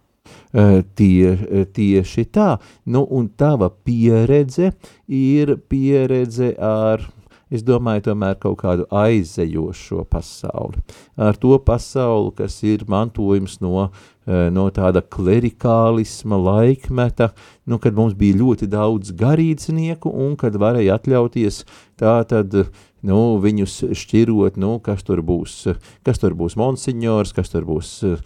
[0.53, 1.37] Uh, tie,
[1.73, 2.57] tieši tā.
[2.87, 4.73] Nu, un tava pieredze
[5.07, 7.05] ir pieredze ar
[7.51, 10.83] es domāju, tomēr kaut kādu aizejošo pasauli.
[11.15, 13.89] Ar to pasauli, kas ir mantojums no,
[14.27, 17.31] eh, no tāda klerikālisma laikmeta,
[17.67, 21.63] nu, kad mums bija ļoti daudz garīdznieku un kad varēja atļauties
[22.01, 22.59] tā tad
[23.07, 25.59] nu, viņus šķirot, nu, kas tur būs,
[26.07, 28.17] kas tur būs monsignors, kas tur būs uh,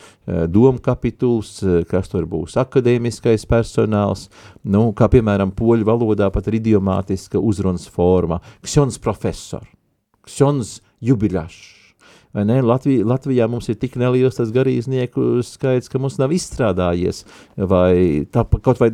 [0.50, 1.56] domkapituls,
[1.90, 4.28] kas tur būs akadēmiskais personāls,
[4.64, 9.68] nu, kā piemēram poļu valodā pat ir idiomātiska uzrunas forma, ksions profesor,
[10.26, 11.79] ksions jubiļašs?
[12.34, 17.24] Latvijā, Latvijā mums ir tik neliels tas garīdznieku skaits, ka mums nav izstrādājies,
[17.56, 18.92] vai tā, kaut vai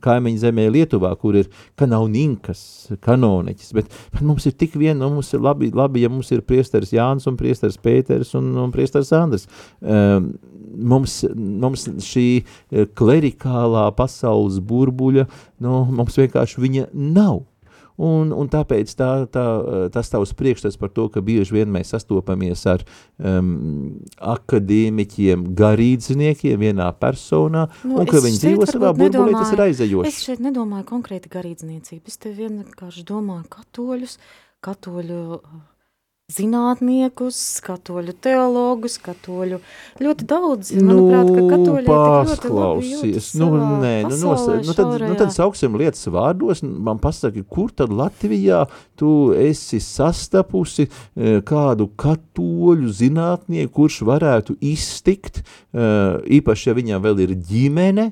[0.00, 2.62] kaimiņu zemē Lietuvā, kur ir kanauninkas,
[3.04, 6.40] kanoniķis, bet, bet mums ir tik vien, nu, mums ir labi, labi, ja mums ir
[6.40, 9.44] priesteris Jānis un priesteris Pēters un, un priesteris Andris.
[9.84, 10.32] Um,
[10.78, 12.26] mums, mums šī
[12.96, 15.28] klerikālā pasaules burbuļa,
[15.64, 17.42] nu, mums vienkārši viņa nav.
[17.98, 19.44] Un, un tāpēc tā, tā,
[19.90, 22.84] tas tavs priekšstats par to, ka bieži vien mēs sastopamies ar
[23.18, 23.48] um,
[24.22, 30.12] akadēmiķiem, garīdzniekiem vienā personā, nu, un ka viņi dzīvo savā burbulī, tas ir aizējoši.
[30.12, 34.14] Es šeit nedomāju konkrēti garīdzniecību, es te vienkārši domāju katoļus,
[34.62, 35.24] katoļu
[36.28, 39.62] zinātniekus, katoļu teologus, katoļu
[40.04, 43.48] ļoti daudz, nu, manuprāt, ka katoļi pārklausies, nu,
[43.80, 48.66] nē, nu, nos, nu, tad, nu, tad sauksim lietas vārdos, man pasaka, kur tad Latvijā
[49.00, 55.90] tu esi sastapusi e, kādu katoļu zinātnieku, kurš varētu iztikt, e,
[56.42, 58.10] īpaši, ja viņam vēl ir ģimene,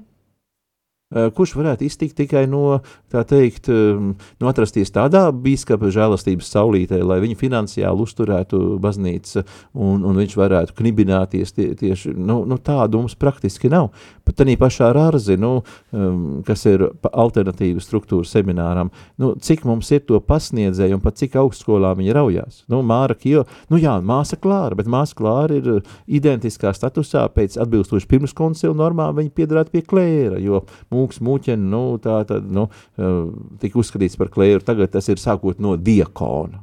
[1.10, 2.80] kurš varētu iztikt tikai no
[3.12, 4.08] tā teikt, um,
[4.40, 9.44] nu, atrasties tādā bīskapa žēlastības saulītē, lai viņi finansiāli uzturētu baznīcu
[9.78, 13.92] un, un viņš varētu knibināties tie, tieši, nu, nu tādu mums praktiski nav.
[14.26, 15.60] Pat tādā pašā rārzi, nu,
[15.94, 18.90] um, kas ir alternatīva struktūra semināram,
[19.22, 22.64] nu, cik mums ir to pasniedzēju un pat cik augstskolā viņi raujās.
[22.72, 25.70] Nu, Māra Kio, nu jā, māsa Klāra, bet māsa Klāra ir
[26.10, 30.64] identiskā statusā pēc atbilstoši pirms koncila normām viņi piedarāt pie klēra, jo
[30.96, 33.16] mūks mūķeni, nu, tā tad, nu, Eh,
[33.60, 36.62] tika uzskatīts par klēru, tagad tas ir sākot no diakona.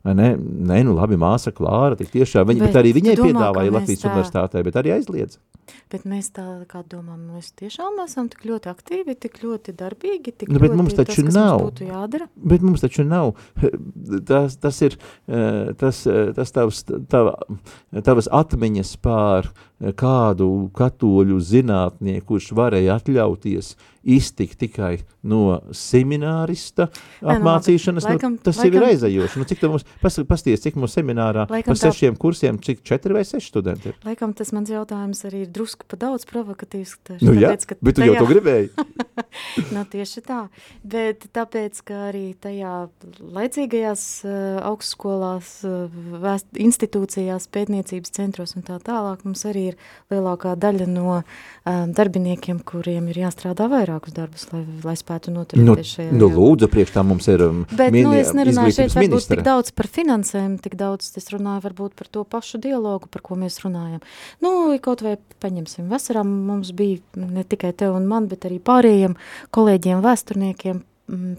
[0.00, 0.32] Ne?
[0.40, 4.00] Nē, nu labi, māsa Klāra, tik tiešām, viņa, bet, bet arī viņai domā, piedāvāja Latvijas
[4.00, 4.08] tā...
[4.08, 5.40] universitātē, bet arī aizliedza.
[5.92, 10.50] Bet mēs tā kā domājam, mēs tiešām esam tik ļoti aktīvi, tik ļoti darbīgi, tik
[10.50, 11.52] nu, bet ļoti mums taču tas, nav.
[11.58, 12.28] Mums būtu jādara.
[12.52, 13.34] Bet mums taču nav.
[14.30, 14.96] Tas, tas ir,
[15.28, 16.80] eh, tas, eh, tas tavs,
[17.12, 17.36] tava,
[18.06, 19.50] tavas atmiņas pār
[20.00, 26.86] kādu katoļu zinātnieku, kurš varēja atļauties iztikt tikai no seminārista
[27.20, 29.40] apmācīšanas, nu, laikam, nu, tas laikam, ir aizējoši.
[29.40, 33.16] Nu, cik mums, pas, pasties, cik mums seminārā laikam par sešiem tā, kursiem, cik četri
[33.16, 33.98] vai seši studenti ir?
[34.06, 36.96] Laikam tas mans jautājums arī ir drusku pa daudz provokatīvs.
[37.10, 38.14] Tāpēc, nu jā, ka bet tu tajā...
[38.14, 38.70] jau to gribēji.
[39.74, 40.40] nu, tieši tā,
[40.96, 42.74] bet tāpēc, ka arī tajā
[43.20, 44.38] laicīgajās uh,
[44.70, 49.78] augstskolās, uh, vēst, institūcijās, pētniecības centros un tā tālāk mums arī ir
[50.12, 55.76] lielākā daļa no um, darbiniekiem, kuriem ir jāstrādā vairākus darbus, lai, lai spētu noturēties nu,
[55.90, 56.12] šajā.
[56.14, 59.36] Nu, lūdzu, priekš tā mums ir um, Bet, mini, nu, es nerunāju šeit varbūt ministra.
[59.36, 63.38] tik daudz par finansēm, tik daudz es runāju varbūt par to pašu dialogu, par ko
[63.40, 64.00] mēs runājam.
[64.44, 69.16] Nu, kaut vai paņemsim vasarā, mums bija ne tikai tev un man, bet arī pārējiem
[69.54, 71.38] kolēģiem, vēsturniekiem, mm,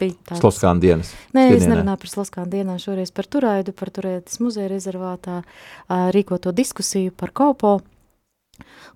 [0.00, 0.40] bija tāds...
[0.42, 1.12] Sloskāna dienas.
[1.36, 5.42] Nē, es nerunāju par Sloskāna dienām, šoreiz par Turaidu, par Turaidas muzeja rezervātā
[5.88, 7.78] rīkoto diskusiju par Kaupo,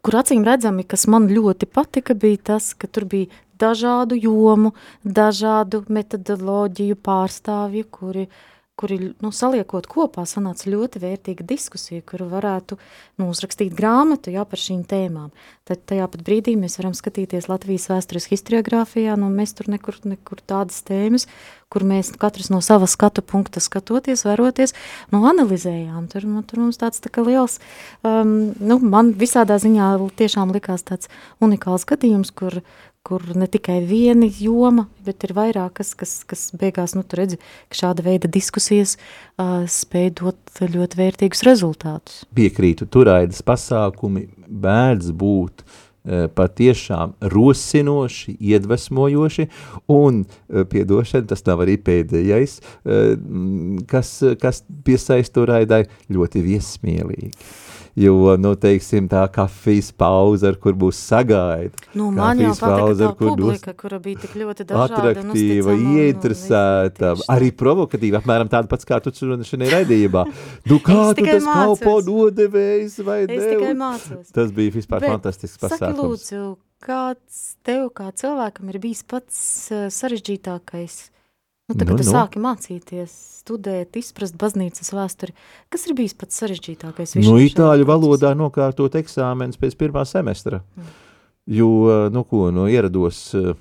[0.02, 4.72] kur acīm redzami, kas man ļoti patika, bija tas, ka tur bija dažādu jomu,
[5.04, 8.46] dažādu metodoloģiju pārstāvju, kuri uh,
[8.80, 12.78] kuri, nu, saliekot kopā, sanāca ļoti vērtīga diskusija, kuru varētu
[13.20, 15.28] nu, uzrakstīt grāmatu jā, par šīm tēmām.
[15.68, 20.40] Tad tajā pat brīdī mēs varam skatīties Latvijas vēstures historiogrāfijā, nu, mēs tur nekur, nekur
[20.40, 21.28] tādas tēmas,
[21.70, 24.74] kur mēs katrs no sava skatu punkta skatoties, veroties,
[25.12, 26.08] nu, analizējām.
[26.10, 27.60] Tur, nu, tur mums tāds tā kā liels,
[28.02, 31.12] um, nu, man visādā ziņā tiešām likās tāds
[31.44, 32.62] unikāls gadījums, kur,
[33.06, 37.38] kur ne tikai viena joma, bet ir vairākas, kas, kas beigās, nu, tu redzi,
[37.72, 42.24] ka šāda veida diskusijas uh, spēj dot ļoti vērtīgus rezultātus.
[42.36, 49.48] Piekrītu, turaidas pasākumi bēdz būt uh, patiešām rosinoši, iedvesmojoši,
[49.96, 53.16] un, uh, piedošana, tas nav arī pēdējais, uh,
[53.88, 54.12] kas,
[54.44, 57.32] kas piesaist turaidai ļoti viesmīlīgi
[57.98, 61.74] jo, nu, teiksim, tā kafijas pauze, ar kur būs sagaida.
[61.96, 67.34] Nu, man jau patika tā publika, kura bija tik ļoti dažāda Atraktīva, ieinteresēta, un, un
[67.36, 70.26] arī provokatīva, apmēram tāda pats, kā tu šodien raidījumā.
[70.70, 71.80] Nu, kā tu tas mācos.
[71.80, 73.36] kalpo nodevējs vai ne?
[73.36, 74.32] Es tikai mācos.
[74.34, 75.80] Tas bija vispār Bet, fantastisks pasākums.
[75.80, 76.42] Saki lūdzu,
[76.84, 79.40] kāds tev kā cilvēkam ir bijis pats
[79.72, 81.00] uh, sarežģītākais
[81.70, 82.14] Nu, tagad nu, tu nu.
[82.16, 83.12] sāki mācīties,
[83.44, 85.36] studēt, izprast baznīcas vēsturi.
[85.70, 87.14] Kas ir bijis pats sarežģītākais?
[87.22, 90.64] Nu, itāļu valodā nokārtot eksāmenis pēc pirmā semestra.
[90.74, 90.90] Mm.
[91.60, 91.70] Jo,
[92.10, 93.54] nu ko, nu ierados, uh,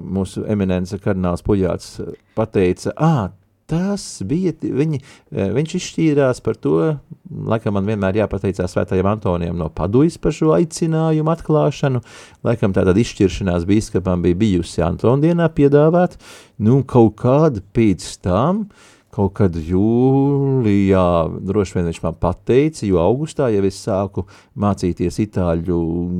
[0.00, 2.00] mūsu eminence kardināls Puļāts
[2.38, 3.28] pateica, ā,
[3.66, 5.00] tas bija, viņi,
[5.32, 6.98] eh, viņš izšķīrās par to,
[7.30, 12.02] laikam man vienmēr jāpateicās svētajam Antonijam no padujas par šo aicinājumu atklāšanu,
[12.46, 16.18] laikam tātad izšķiršanās bīskapam bija bijusi Antondienā piedāvāt,
[16.58, 18.68] nu kaut kādu pēc tam,
[19.16, 21.06] kaut kad jūlijā,
[21.48, 24.26] droši vien viņš man pateica, jo augustā jau es sāku
[24.60, 25.78] mācīties itāļu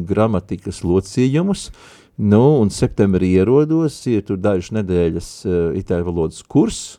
[0.09, 1.69] gramatikas locījumus,
[2.17, 6.97] nu, un septembrī ierodos, ir tur dažas nedēļas uh, itāļu valodas kurs,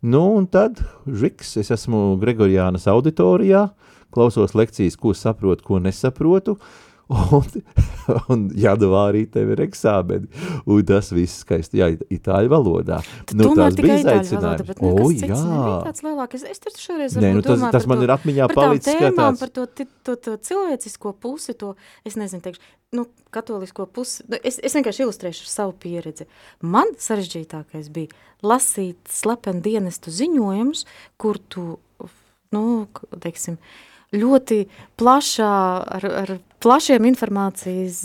[0.00, 3.66] Nu, un tad, žiks, es esmu Gregorijānas auditorijā,
[4.14, 6.56] klausos lekcijas, ko saprotu, ko nesaprotu,
[7.10, 7.60] un,
[8.32, 10.30] un jādavā arī tev ir eksāmeni,
[10.64, 13.02] un tas viss skaisti, jā, itāļu valodā.
[13.36, 14.78] Nu, tās bija izaicinājumi.
[14.78, 15.40] O, oh, jā.
[15.84, 16.48] Tāds lielākais.
[16.48, 19.44] Es tur šoreiz Nē, nu, tas, tas man to, ir atmiņā palicis kā tāds.
[19.44, 19.68] Par to,
[20.08, 21.74] to, to cilvēcisko pusi, to,
[22.08, 26.26] es nezinu, teikšu, nu, katolisko pusi, nu, es, es vienkārši ilustrēšu ar savu pieredzi.
[26.60, 28.10] Man sarežģītākais bija
[28.42, 30.82] lasīt slepenu dienestu ziņojumus,
[31.20, 31.66] kur tu,
[32.54, 32.64] nu,
[33.22, 33.60] teiksim,
[34.10, 34.64] ļoti
[34.98, 35.54] plašā,
[35.98, 38.02] ar, ar plašiem informācijas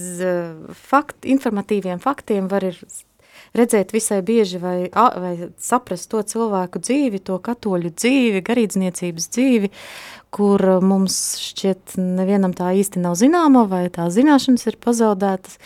[0.85, 2.77] fakt, informatīviem faktiem var ir
[3.55, 9.71] redzēt visai bieži vai, vai saprast to cilvēku dzīvi, to katoļu dzīvi, garīdzniecības dzīvi,
[10.35, 15.59] kur mums šķiet nevienam tā īsti nav zināma vai tā zināšanas ir pazaudētas.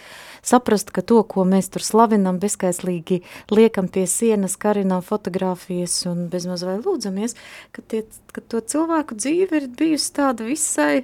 [0.45, 3.19] Saprast, ka to, ko mēs tur slavinam, bezskaislīgi
[3.51, 7.35] liekam pie sienas, karinām fotogrāfijas un bezmaz vai lūdzamies,
[7.75, 11.03] ka, tie, ka to cilvēku dzīve ir bijusi tāda visai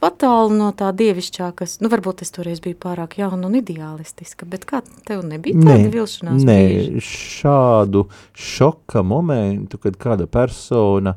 [0.00, 4.64] patālu no tā dievišķā, kas, nu, varbūt es toreiz biju pārāk jauna un ideālistiska, bet
[4.68, 6.46] kā tev nebija tāda nē, vilšanās?
[6.46, 7.04] Nē, bieži?
[7.04, 11.14] šādu šoka momentu, kad kāda persona,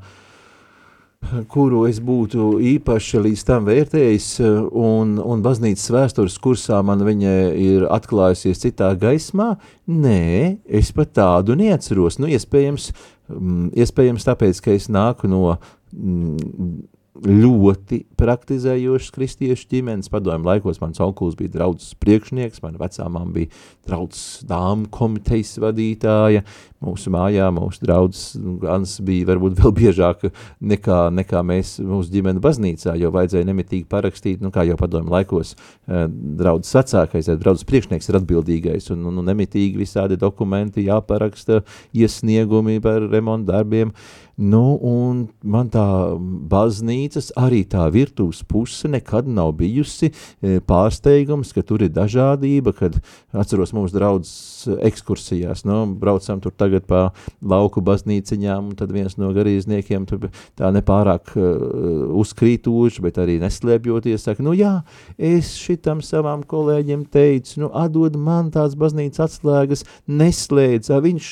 [1.51, 7.85] kuru es būtu īpaši līdz tam vērtējis, un, un baznīcas vēstures kursā man viņa ir
[7.87, 9.53] atklājusies citā gaismā,
[9.87, 12.19] nē, es pat tādu neatceros.
[12.19, 12.91] Nu, iespējams,
[13.31, 15.55] mm, iespējams tāpēc, ka es nāku no
[15.95, 16.83] mm,
[17.13, 20.09] ļoti praktizējošas kristiešu ģimenes.
[20.09, 23.51] Padomju laikos mans onkulis bija draudzes priekšnieks, mana vecāmām bija
[23.85, 26.41] draudzes dāmu komitejas vadītāja.
[26.83, 28.33] Mūsu mājā mūsu draudzes
[28.63, 30.25] gans bija varbūt vēl biežāk
[30.59, 35.53] nekā, nekā mēs mūsu ģimene baznīcā, jo vajadzēja nemitīgi parakstīt, nu kā jau padomju laikos,
[35.87, 41.61] eh, draudzes vecākais, draudzes priekšnieks ir atbildīgais un, un, un nemitīgi visādi dokumenti jāparaksta,
[41.93, 43.93] iesniegumi par remontu darbiem.
[44.33, 45.85] Nu, un man tā
[46.49, 52.97] baznīcas, arī tā virtuves puse nekad nav bijusi e, pārsteigums, ka tur ir dažādība, kad
[53.29, 57.03] atceros mūsu draudzes ekskursijās, nu, braucam tur tagad pa
[57.45, 61.43] lauku baznīciņām, un tad viens no garīzniekiem tur tā nepārāk uh,
[62.23, 64.79] uzkrītoši, bet arī neslēpjoties, saka, nu jā,
[65.17, 71.31] es šitam savām kolēģiem teicu, nu, atdod man tās baznīcas atslēgas, neslēdz, viņš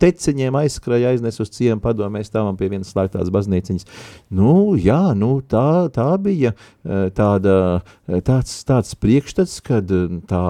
[0.00, 3.86] teciņiem aizskrēja aiznes uz ciemu padomēs, stāvam pie vienas slēgtās baznīciņas.
[4.38, 10.44] Nu, jā, nu, tā, tā bija eh, tāda, eh, tāds, tāds priekšstats, kad eh, tā,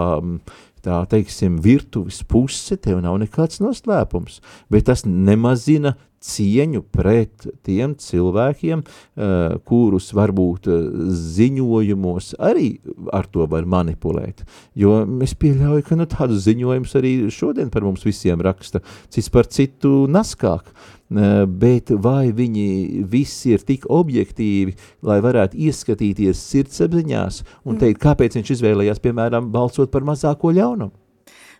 [0.84, 8.80] tā, teiksim, virtuves puse tev nav nekāds noslēpums, bet tas nemazina cieņu pret tiem cilvēkiem,
[8.82, 10.66] uh, kurus varbūt
[11.14, 12.72] ziņojumos arī
[13.14, 14.42] ar to var manipulēt.
[14.74, 18.82] Jo es pieļauju, ka nu, tādu ziņojumus arī šodien par mums visiem raksta,
[19.14, 20.74] cits par citu naskāk.
[20.74, 24.76] Eh, bet vai viņi visi ir tik objektīvi,
[25.08, 27.80] lai varētu ieskatīties sirdsapziņās un mm.
[27.82, 30.92] teikt, kāpēc viņš izvēlējās, piemēram, balsot par mazāko ļaunumu?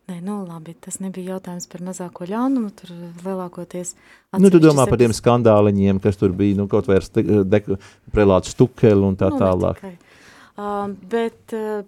[0.09, 2.94] Nē, nu labi, tas nebija jautājums par mazāko ļaunumu, tur
[3.26, 3.90] lielākoties...
[4.40, 7.74] Nu, tu domā par tiem skandāliņiem, kas tur bija, nu, kaut vai ar
[8.14, 9.82] prelātu stukeli un tā nu, tālāk.
[10.57, 11.84] Uh, bet uh,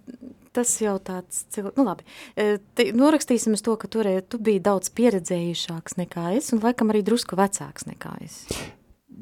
[0.57, 1.45] tas jau tāds,
[1.77, 6.53] nu labi, e, te, norakstīsim uz to, ka toreiz tu biji daudz pieredzējušāks nekā es,
[6.55, 8.43] un laikam arī drusku vecāks nekā es.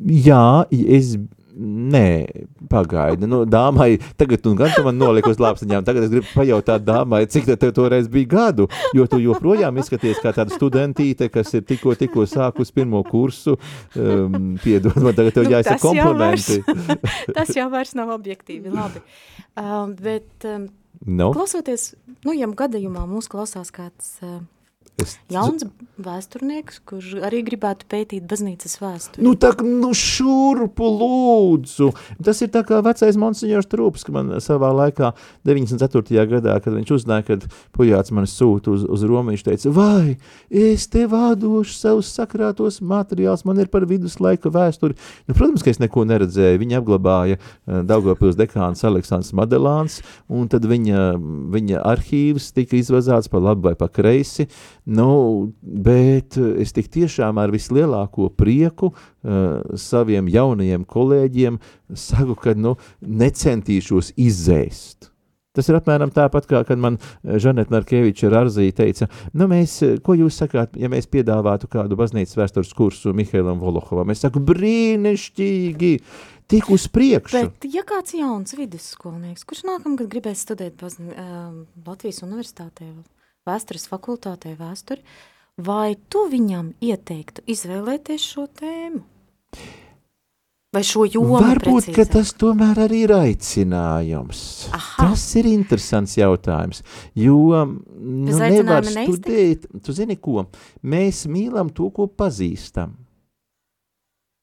[0.09, 1.17] Jā, es
[1.59, 2.29] Nē,
[2.71, 3.27] pagaidi.
[3.27, 5.83] Nu, dāmai, tagad tu gan tu man noliki uz lāpstiņām.
[5.89, 10.31] Tagad es gribu pajautāt dāmai, cik tev toreiz bija gadu, jo tu joprojām izskaties kā
[10.37, 13.57] tāda studentīte, kas ir tikko, tikko sākus pirmo kursu.
[13.99, 16.61] Um, piedod, man tagad tev nu, jāizsaka komplimenti.
[16.63, 19.03] Jau vairs, tas jau vairs nav objektīvi, labi.
[19.59, 20.71] Um, bet um,
[21.07, 21.31] No.
[21.35, 21.93] Klausoties,
[22.27, 24.41] nu, ja gadījumā mūs klausās kāds uh,
[24.99, 25.15] Es...
[25.31, 25.63] Jauns
[25.99, 29.23] vēsturnieks, kurš arī gribētu pētīt baznīcas vēsturi.
[29.23, 31.91] Nu, tā, nu šurpu lūdzu.
[32.25, 35.13] Tas ir tā kā vecais monsignors Trūps, ka man savā laikā
[35.47, 36.25] 94.
[36.33, 40.17] gadā, kad viņš uzzināja, kad pujāts mani sūta uz, uz Romu, viņš teica, vai
[40.51, 44.99] es te vādošu savus sakrātos materiāls, man ir par viduslaika vēsturi.
[45.27, 46.63] Nu, protams, ka es neko neredzēju.
[46.63, 51.11] Viņa apglabāja uh, Daugavpils dekāns Aleksandrs Madelāns, un tad viņa,
[51.55, 54.49] viņa arhīvs tika izvazāts pa labi vai pa kreisi.
[54.89, 61.61] Nu, bet es tik tiešām ar vislielāko prieku uh, saviem jaunajiem kolēģiem
[61.93, 65.11] saku, ka nu, necentīšos izzēst.
[65.59, 70.39] Tas ir apmēram tāpat, kā kad man Žaneta Markeviča Rarzī teica, nu mēs, ko jūs
[70.39, 74.15] sakāt, ja mēs piedāvātu kādu baznīcas vēstures kursu Mihailam Volohovam?
[74.15, 75.95] Es saku, brīnišķīgi!
[76.49, 77.37] tik uz priekšu.
[77.37, 82.89] Bet, ja kāds jauns vidusskolnieks, kurš nākamgad gribēs studēt bazni, uh, Latvijas universitātē,
[83.49, 85.03] vēstures fakultātē vēsturi,
[85.59, 89.05] vai tu viņam ieteiktu izvēlēties šo tēmu?
[90.69, 91.95] Vai šo jomu Varbūt, precīzāk?
[91.97, 94.41] ka tas tomēr arī ir aicinājums.
[94.77, 95.07] Aha.
[95.07, 96.83] Tas ir interesants jautājums,
[97.17, 100.45] jo nu, Bez nevar studēt, tu zini ko,
[100.85, 102.99] mēs mīlam to, ko pazīstam.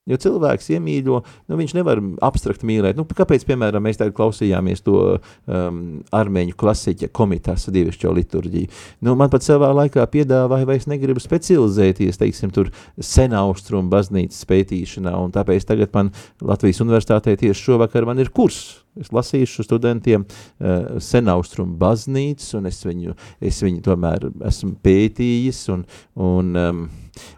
[0.06, 1.16] Jo cilvēks iemīļo,
[1.50, 2.94] nu, viņš nevar abstrakt mīlēt.
[2.94, 5.80] Nu, kāpēc, piemēram, mēs tagad klausījāmies to um,
[6.14, 8.70] armēņu klasiķa komitās dievišķo liturģiju?
[9.02, 12.70] Nu, man pat savā laikā piedāvāja, vai es negribu specializēties, teiksim, tur
[13.02, 18.85] senaustrumu baznīcas pētīšanā, un tāpēc tagad man Latvijas universitātē tieši šovakar man ir kurs.
[19.00, 25.84] Es lasīšu studentiem uh, senaustrumu baznīcas, un es viņu, es viņu tomēr esmu pētījis, un,
[26.16, 26.86] un um,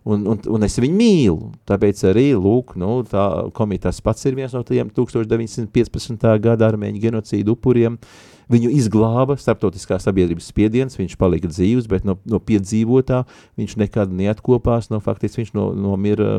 [0.04, 1.52] un, un, un es viņu mīlu.
[1.68, 3.24] Tāpēc arī, lūk, nu, tā
[3.56, 6.26] komitas pats ir viens no tiem 1915.
[6.44, 7.98] gada armēņu genocīdu upuriem.
[8.48, 13.22] Viņu izglāba starptautiskā sabiedrības spiediens, viņš palika dzīvs, bet no, no piedzīvotā
[13.60, 16.30] viņš nekad neatkopās, no faktiski viņš no, nomira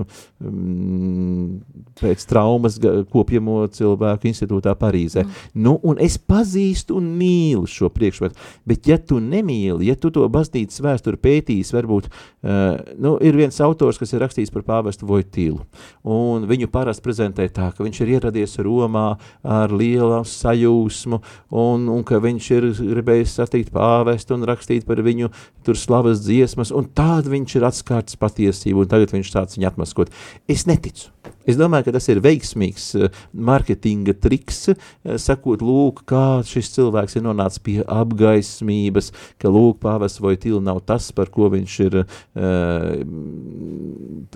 [0.41, 1.59] mm,
[2.01, 2.79] pēc traumas
[3.13, 5.25] kopjamo cilvēku institūtā Parīzē.
[5.25, 5.51] Mm.
[5.67, 8.39] Nu, un es pazīstu un mīlu šo priekšmetu,
[8.69, 13.61] bet ja tu nemīli, ja tu to baznīcas vēsturi pētīs, varbūt, uh, nu, ir viens
[13.65, 15.61] autors, kas ir rakstījis par pāvestu Vojtīlu,
[16.09, 19.07] un viņu parasti prezentē tā, ka viņš ir ieradies Romā
[19.43, 21.21] ar lielu sajūsmu,
[21.53, 25.31] un, un ka viņš ir gribējis satikt pāvestu un rakstīt par viņu
[25.65, 30.13] tur slavas dziesmas, un tād viņš ir atskārts patiesību, un tagad viņš tāds viņu atmaskot.
[30.49, 31.11] Es neticu.
[31.49, 37.17] Es domāju, ka tas ir veiksmīgs uh, marketinga triks, uh, sakot, lūk, kā šis cilvēks
[37.17, 39.09] ir nonācis pie apgaismības,
[39.41, 42.05] ka lūk, pāvests Vojtila nav tas, par ko viņš ir uh,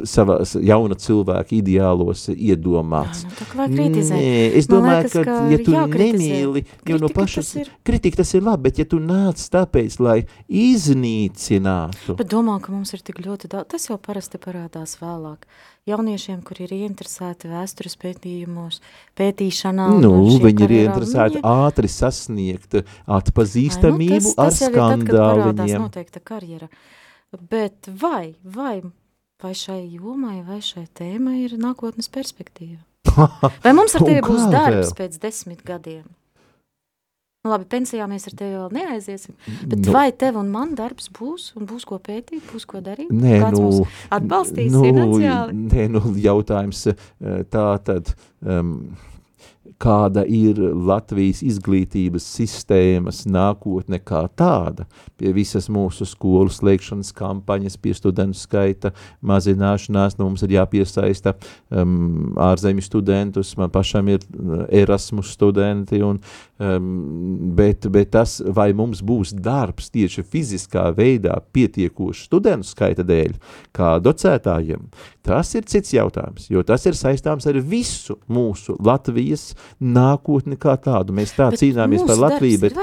[0.09, 3.23] savā jauna cilvēka ideālos iedomāts.
[3.23, 4.17] Jā, nu, tā kā kritizēt.
[4.17, 6.23] Nē, es Man domāju, liekas, ka, ka ja tu jākritizē.
[6.23, 7.69] nemīli, jo no tas ir.
[7.85, 10.25] kritika tas ir labi, bet ja tu nāc tāpēc, lai
[11.03, 15.45] iznīcinātu, Bet domā, ka mums ir tik ļoti daudz, tas jau parasti parādās vēlāk.
[15.89, 18.79] Jauniešiem, kuri ir ieinteresēti vēstures pētījumos,
[19.19, 19.87] pētīšanā.
[19.99, 22.77] Nu, viņi ir karjerā, interesēti viņi- ātri sasniegt
[23.07, 25.81] atpazīstamību Ai, nu, tas, ar tas kad parādās skandāliņiem.
[25.81, 26.69] noteikta karjera.
[27.49, 28.81] Bet vai, vai,
[29.41, 32.79] vai šai jomai, vai šai tēmai ir nākotnes perspektīva?
[33.63, 34.95] Vai mums ar tevi būs darbs vēl?
[34.97, 36.05] pēc desmit gadiem?
[37.43, 39.33] Nu, labi, pensijā mēs ar tevi vēl neaiziesim,
[39.67, 39.89] bet Nu.
[39.89, 43.09] nu, vai tev un man darbs būs, un būs ko pētīt, būs ko darīt?
[43.11, 45.51] Nē, Kāds nu, atbalstīs finansiāli?
[45.51, 46.85] Nē, nu, jautājums
[47.51, 48.13] tā tad,
[48.47, 48.95] um,
[49.83, 54.85] kāda ir Latvijas izglītības sistēmas nākotne kā tāda,
[55.19, 58.93] pie visas mūsu skolu slēgšanas kampaņas, pie studentu skaita
[59.25, 61.35] mazināšanās, nu, mums ir jāpiesaista
[61.69, 66.21] um, ārzemju studentus, man pašam ir uh, Erasmus studenti, un,
[66.63, 66.91] um,
[67.57, 73.35] bet, bet tas, vai mums būs darbs tieši fiziskā veidā pietiekoši studentu skaita dēļ,
[73.75, 74.87] kā docētājiem,
[75.23, 81.15] tas ir cits jautājums, jo tas ir saistāms ar visu mūsu Latvijas nākotni kā tādu.
[81.15, 82.77] Mēs tā Bet cīnāmies par Latviju, bet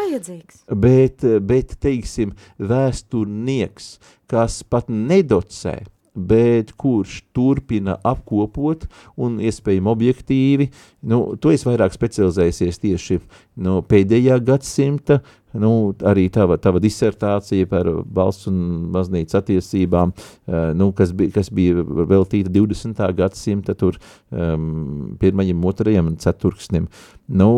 [0.87, 3.95] bet, bet, teiksim, vēsturnieks,
[4.31, 5.81] kas pat nedocē,
[6.15, 8.87] bet kurš turpina apkopot
[9.21, 10.69] un iespējami objektīvi,
[11.11, 13.21] nu, tu esi vairāk specializējies tieši
[13.63, 15.21] no pēdējā gadsimta,
[15.53, 15.73] nu,
[16.07, 18.61] arī tava, tava disertācija par valsts un
[18.95, 23.03] baznīcas attiecībām, uh, nu, kas, bija, kas bija veltīta 20.
[23.19, 23.99] gadsimta tur
[24.31, 26.87] um, pirmajam, otrajam ceturksnim.
[27.27, 27.51] Nu,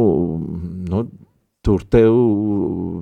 [0.88, 1.06] nu,
[1.62, 2.16] tur tev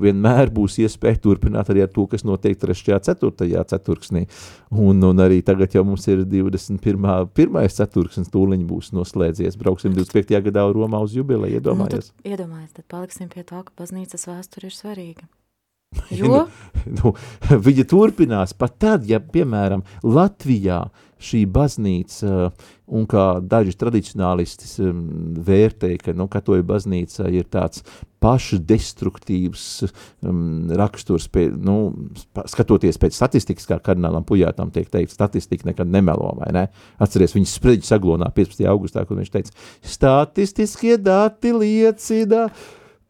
[0.02, 3.00] vienmēr būs iespēja turpināt arī ar to, kas notiek 3.
[3.00, 3.64] 4.
[3.72, 4.26] ceturksnī.
[4.70, 7.30] Un, un arī tagad jau mums ir 21.
[7.36, 9.56] pirmais ceturksnis tūliņ būs noslēdzies.
[9.60, 10.36] Brauksim 25.
[10.50, 12.12] gadā Romā uz jubileju, Nu, iedomājies.
[12.12, 15.28] tad, iedomājies, tad paliksim pie tā, ka baznīcas vēsture ir svarīga.
[16.12, 16.44] Ja Jo,
[16.86, 17.14] nu,
[17.50, 20.84] viņa turpinās pat tad, ja, piemēram, Latvijā
[21.20, 25.02] šī baznīca, uh, un kā daži tradicionālisti um,
[25.46, 27.84] vērtē, ka nu, katoļu baznīca ir tāds
[28.20, 29.66] pašdestruktīvs
[30.26, 31.76] um, raksturs, pie, nu,
[32.50, 36.66] skatoties pēc statistikas, kā kardinālam Pujātam tiek teikt, statistika nekad nemelo, vai ne?
[37.00, 38.66] Atceries, viņas spreģi saglonā 15.
[38.70, 39.56] augustā, kur viņš teica,
[39.96, 42.48] statistiskie dati liecina,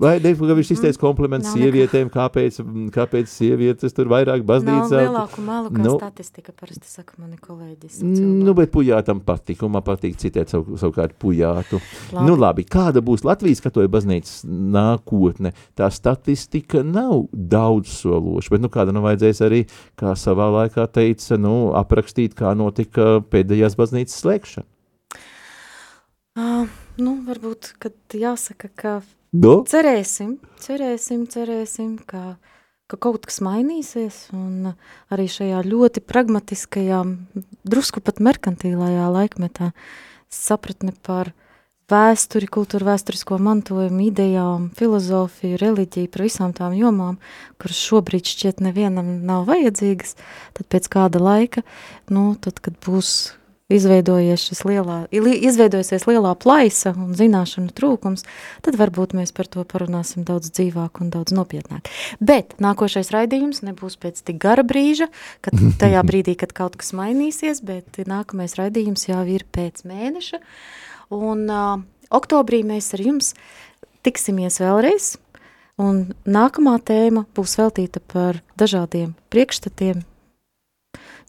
[0.01, 2.57] Vai ne, ka viņš izteica komplimentus Nav sievietēm, kāpēc,
[2.95, 5.03] kāpēc sievietes tur vairāk Nav baznīcā?
[5.05, 5.91] lielāku malu, kā Nu.
[5.91, 7.99] nu, statistika, parasti saka mani kolēģis.
[8.01, 11.83] Nu, bet pujātam patīk, un man patīk citēt savu, savukārt pujātu.
[12.15, 12.27] Labi.
[12.27, 15.53] Nu, labi, kāda būs Latvijas katoja baznīcas nākotne?
[15.77, 19.67] Tā statistika nav daudz sološa, bet nu kāda nu vajadzēs arī,
[20.01, 24.67] kā savā laikā teica, nu, aprakstīt, kā notika pēdējās baznīcas slēgšana.
[26.41, 29.61] Uh, nu, varbūt, kad jāsaka, ka Do?
[29.63, 32.35] cerēsim, cerēsim, cerēsim, ka,
[32.91, 34.73] ka kaut kas mainīsies, un
[35.07, 37.05] arī šajā ļoti pragmatiskajā,
[37.63, 39.71] drusku pat merkantīlajā laikmetā
[40.35, 41.31] sapratne par
[41.91, 47.19] vēsturi, kultūru vēsturisko mantojumu, idejām, filozofiju, reliģiju, par visām tām jomām,
[47.63, 50.17] kuras šobrīd šķiet nevienam nav vajadzīgas,
[50.59, 51.63] tad pēc kāda laika,
[52.11, 53.33] nu, tad, kad būs
[53.71, 58.27] izveidojies šis lielā, izveidojusies lielā plaisa un zināšanu trūkums,
[58.67, 61.89] tad varbūt mēs par to parunāsim daudz dzīvāk un daudz nopietnāk.
[62.19, 65.11] Bet nākošais raidījums nebūs pēc tik gara brīža,
[65.47, 70.43] kad tajā brīdī, kad kaut kas mainīsies, bet nākamais raidījums jau ir pēc mēneša,
[71.15, 73.35] un uh, oktobrī mēs ar jums
[74.07, 75.15] tiksimies vēlreiz,
[75.81, 80.03] un nākamā tēma būs veltīta par dažādiem priekšstatiem,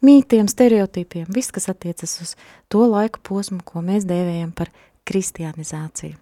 [0.06, 2.36] mītiem, stereotipiem, viss, kas attiecas uz
[2.72, 4.74] to laiku posmu, ko mēs dēvējam par
[5.08, 6.18] kristianizāciju.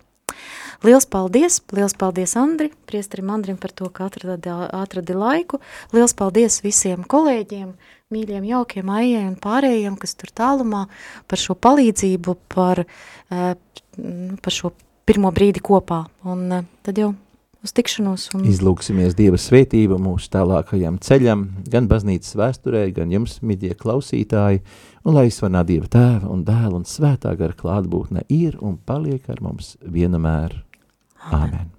[0.85, 5.59] Liels paldies, liels paldies Andri, priesterim Andrim par to, ka atradi, atradi laiku.
[5.95, 7.73] Liels paldies visiem kolēģiem,
[8.13, 10.85] mīļiem, jaukiem aijai un pārējiem, kas tur tālumā
[11.27, 12.85] par šo palīdzību, par,
[13.29, 13.55] eh,
[14.43, 14.71] par šo
[15.09, 16.05] pirmo brīdi kopā.
[16.23, 17.11] Un eh, tad jau
[17.63, 23.73] uz tikšanos un Izlūksimies Dieva svētību mūsu tālākajam ceļam, gan baznīcas vēsturē, gan jums, midie
[23.77, 24.63] klausītāji,
[25.05, 29.43] un lai izsvanā Dieva tēva un dēla un svētā gara klātbūtne ir un paliek ar
[29.45, 30.61] mums vienamēr.
[31.35, 31.78] Āmen.